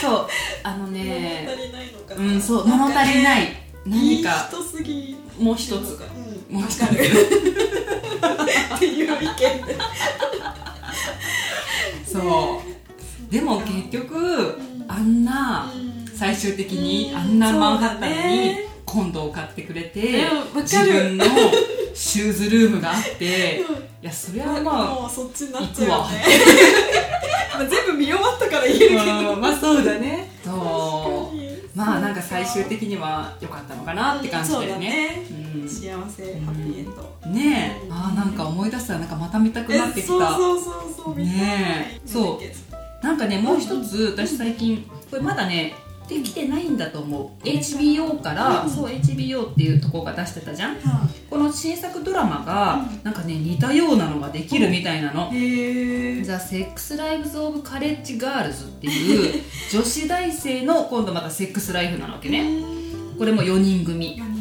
[0.00, 0.28] そう。
[0.62, 2.22] あの物ね足りないのかな。
[2.22, 2.66] うんそう。
[2.66, 3.52] 物足りない。
[3.84, 4.48] 何か。
[4.48, 5.72] 人すぎもう一つ。
[5.72, 6.84] うん、もう一つ。
[6.88, 9.76] っていう意見で。
[12.06, 12.75] そう
[13.30, 14.84] でも結局ん。
[14.88, 17.16] あんなうん最終的にうん。
[17.18, 20.24] あんなマンハッタンにねコンドを買ってくれて
[20.54, 21.24] 自分の
[21.92, 23.60] シューズルームがあって
[24.02, 26.24] いやそれはまあもうそっちになっちゃうよね。
[27.52, 29.34] まあ 全部見終わったから言えるけど。
[29.34, 29.40] うん。
[29.40, 30.30] まあそうだね。
[30.44, 31.36] そう。
[31.36, 35.26] にまあなんか最終的には良かったのかなって感じだよね。
[35.30, 35.68] うん。
[35.68, 37.16] 幸せハッピーエンド。
[37.26, 37.32] うん。
[37.34, 37.88] ねえ。
[37.90, 40.14] あーなんか思い出したらなんかまた見たくなってきた。
[40.14, 42.08] えそうそうそうそうねえ。
[42.08, 42.65] そう
[43.06, 45.74] なんかねもう一つ私最近これまだね
[46.08, 47.44] できてないんだと思う。
[47.44, 48.70] HBO から、うん。
[48.70, 50.76] そう HBO っていうとこが出してたじゃん。
[50.76, 53.02] はこの新作ドラマが、うん。
[53.02, 55.30] なんかね似たようなのができるみたいなの。
[56.24, 59.42] ザ・セックス・ライブズ・オブ・カレッジ・ガールズっていう
[59.72, 62.44] 女子大生の今度またセックスライフなわけね。
[63.18, 64.16] これも4人組。
[64.16, 64.35] 4人組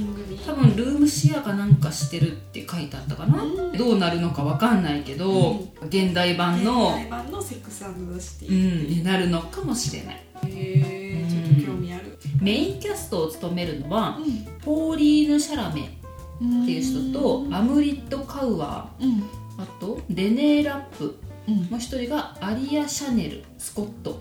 [0.46, 3.78] 多分ルームシェアかなんかしてるって書いてあったかな、うん。
[3.78, 7.88] どうなるのかわかんないけど、現代版の現代版のセックスザ・
[8.20, 10.16] シテうィんになるのかもしれない。
[10.16, 12.18] へえちょっと興味ある。
[12.40, 14.46] メインキャストを務めるのはうん。
[14.62, 16.82] ポーリーヌ・シャラメっていう
[17.12, 19.10] 人とアムリット・カウアうん。
[19.10, 19.24] ー
[19.58, 21.18] あとレネー・ラップ
[21.48, 21.56] うん。
[21.70, 24.20] もう一人がアリア・シャネル・スコット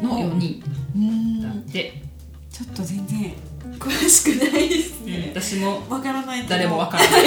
[0.00, 0.62] の4人
[0.94, 1.42] うん。
[1.42, 2.02] だって、
[2.50, 3.32] ちょっと全然
[3.78, 7.22] 詳しくないですうんね私もわからない誰もわからない、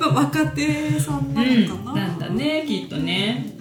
[0.00, 3.52] ま あ若手さんなのかな、うん、なんだねきっとね。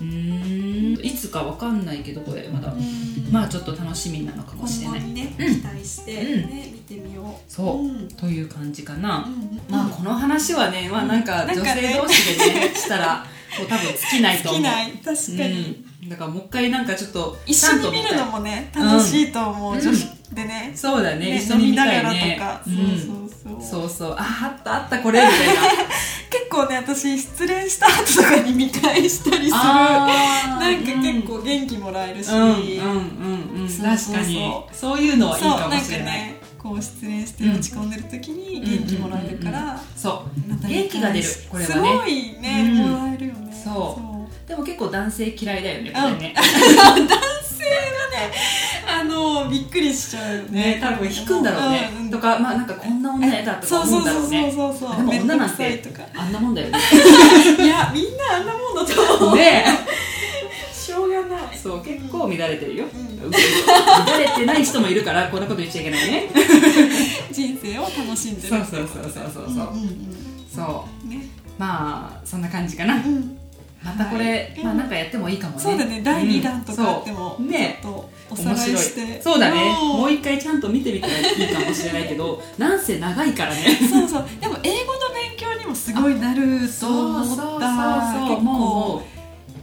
[0.00, 2.72] うーんいつかわかんないけどこれまだ。
[2.72, 3.32] うん。
[3.32, 5.00] まあちょっと楽しみなのかもしれない。
[5.00, 5.54] 今後にね、うん。
[5.54, 6.50] 期待して、うん。
[6.50, 7.52] ね見てみよう。
[7.52, 8.08] そう、うん。
[8.08, 13.24] という感じかな、うんまあこの話はね、まあなんか女性同士でねしたら
[13.58, 14.62] もう多分尽きないと思う。
[14.62, 14.92] 好きない。
[14.92, 19.80] 確かに、うん、だからもう一回なんかちょっと一緒に見るのもねうん楽しいと思う、うん。
[19.80, 20.72] 女子でね。
[20.76, 21.30] そうだね。
[21.30, 23.80] ね一緒に見たい飲みながらねそうそうそう。
[23.82, 24.16] そうそう。
[24.18, 25.62] ああったあったこれみたいな。
[26.30, 29.50] 結構ね私失恋した後とかに見返したりする。
[29.50, 33.68] なんか結構元気もらえるし、うんうんうんうん。
[33.68, 34.14] そうそうそう。
[34.14, 34.52] 確かに。
[34.72, 36.18] そういうのはいいそうかもなんかしれない。
[36.18, 40.66] ねこう失恋して落ち込んでる時に元気もらえるから、そう。
[40.66, 41.28] 元気が出る。
[41.48, 41.74] これはね。
[41.74, 42.90] すごいね、うん。
[42.90, 43.62] もらえるよね。
[43.64, 44.15] そう
[44.46, 46.34] でも結構男性嫌いだよねこれね。
[48.88, 50.76] あのびっくりしちゃうよね。
[50.76, 51.90] ね多分引くんだろうね。
[52.04, 52.10] んん。
[52.10, 54.96] とかまあなんかこんな女やだとかそう思そううんそううそうだろねそうそう。
[54.96, 55.82] でも女なんて
[56.16, 56.78] あんなもんだよね。
[57.58, 59.36] いやみんなあんなもんだと思う。
[59.36, 59.64] ね
[60.72, 61.58] しょうがない。
[61.60, 63.20] そう結構乱れてるよ、うん。
[63.20, 63.30] 乱
[64.20, 66.30] れてない人もいるからこんなこと言っちゃいけないね。
[67.32, 70.16] 人生を楽しんでるそうそうそうそうそうそう、うんうん。
[70.54, 71.08] そう。
[71.08, 71.26] ね。
[71.58, 72.94] まあそんな感じかな。
[72.94, 73.35] うん
[73.86, 74.24] またこれ、
[74.56, 74.64] はい。
[74.64, 75.60] まあなんかやってもいいかもね。
[75.62, 76.00] そうだね。
[76.02, 77.16] 第2弾とかあってうん。
[77.16, 77.46] もそう。
[77.46, 77.78] ね。
[77.82, 79.22] ちょっとおさらいして。
[79.22, 79.72] そうだね。
[79.72, 81.24] んもう一回ちゃんと見てみたらいい
[81.54, 83.60] かもしれないけど なんせ長いからね。
[83.88, 84.26] そうそう。
[84.40, 87.26] でも英語の勉強にもすごいなると思った。
[87.26, 87.60] そうそうそう
[88.18, 88.30] そう。
[88.30, 89.15] 結もう構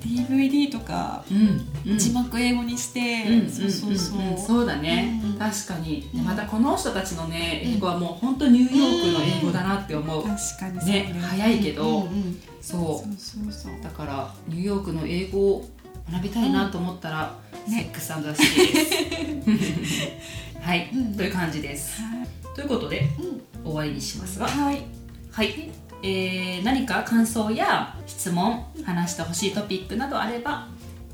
[0.03, 1.23] DVD とか
[1.97, 5.39] 字幕英語にして、うんそうそうそう、そうだね、うん。
[5.39, 6.09] 確かに。
[6.25, 10.23] またこの人たちのね英語はもう本当ニューヨークの英語だなっって思う。
[10.23, 11.13] 確かにね。
[11.21, 12.07] 早いけど。
[12.61, 13.83] そう。
[13.83, 15.69] だからニューヨークの英語を
[16.11, 17.35] 学びたいなと思ったら、
[17.67, 20.59] セックスザシティです。
[20.61, 21.15] はい、うん。
[21.15, 22.01] という感じです。
[22.55, 23.09] ということで
[23.63, 24.47] 終わりにしますが。
[24.47, 24.85] はい。
[25.31, 25.71] はい、
[26.03, 30.67] えー何か感想や質問話してほしいトピックなどあれば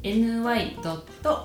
[0.03, 0.41] ny.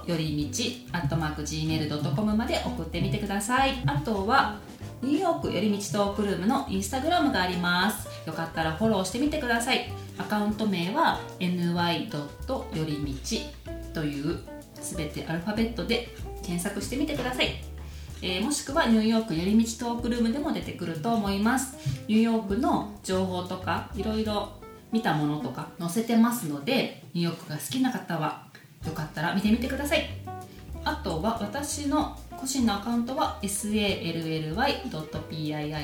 [0.06, 4.58] よりみち gmail.com まで送ってみてくださいあとは
[5.02, 11.74] ニューヨークよりみちトークルームのインスタグラムがありますよかったらフォローしてみてくださいアカウント名は ny.
[11.74, 13.42] よりみち
[13.92, 14.38] という
[14.80, 16.08] すべてアルファベットで
[16.42, 17.73] 検索してみてください
[18.26, 21.76] えーもしくはニューヨーク寄り道トークルームでも出てくると思います。
[22.08, 24.48] ニューヨークの情報とかいろいろ
[24.90, 28.46] 見たものとか載せてますのでニューヨークが好きな方は
[28.86, 30.08] よかったら見てみてください。
[30.84, 34.30] あとは私の個人のアカウントは sally.pii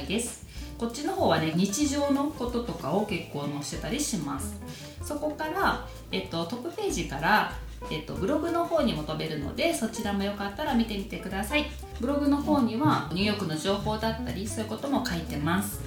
[0.06, 0.46] です。
[0.78, 4.58] こっちの方はね日常のこととかを結構載せてたりします。
[5.04, 7.52] そこから、えっと、トップページから
[7.90, 11.66] えっと、ブログの方にも飛べるのでそちらもよかったら見てみてください。
[12.00, 15.80] ブログの方にはニューヨークの情報だったりそういうことも書いてます。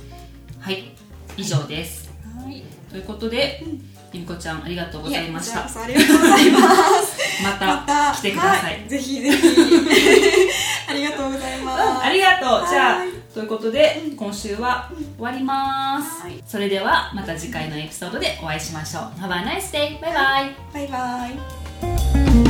[0.60, 0.96] はい。
[1.38, 2.12] 以上です。
[2.36, 2.64] はい。
[2.90, 3.64] ということで
[4.12, 5.64] ゆみこちゃんありがとうございました。
[5.64, 7.24] ありがとうございます。
[7.44, 9.48] ままたた来てください、はぜひぜひ。
[10.90, 12.70] ありがとうございます、うん、ありがとう。
[12.70, 16.22] じゃあはいということで今週は終わります。
[16.22, 16.44] はい。
[16.46, 19.04] それではまた次回のエピソードでお会いしましょう。
[19.20, 20.00] Have a nice day!
[20.00, 20.56] バイバイ。
[20.72, 22.43] バイバイ Bye.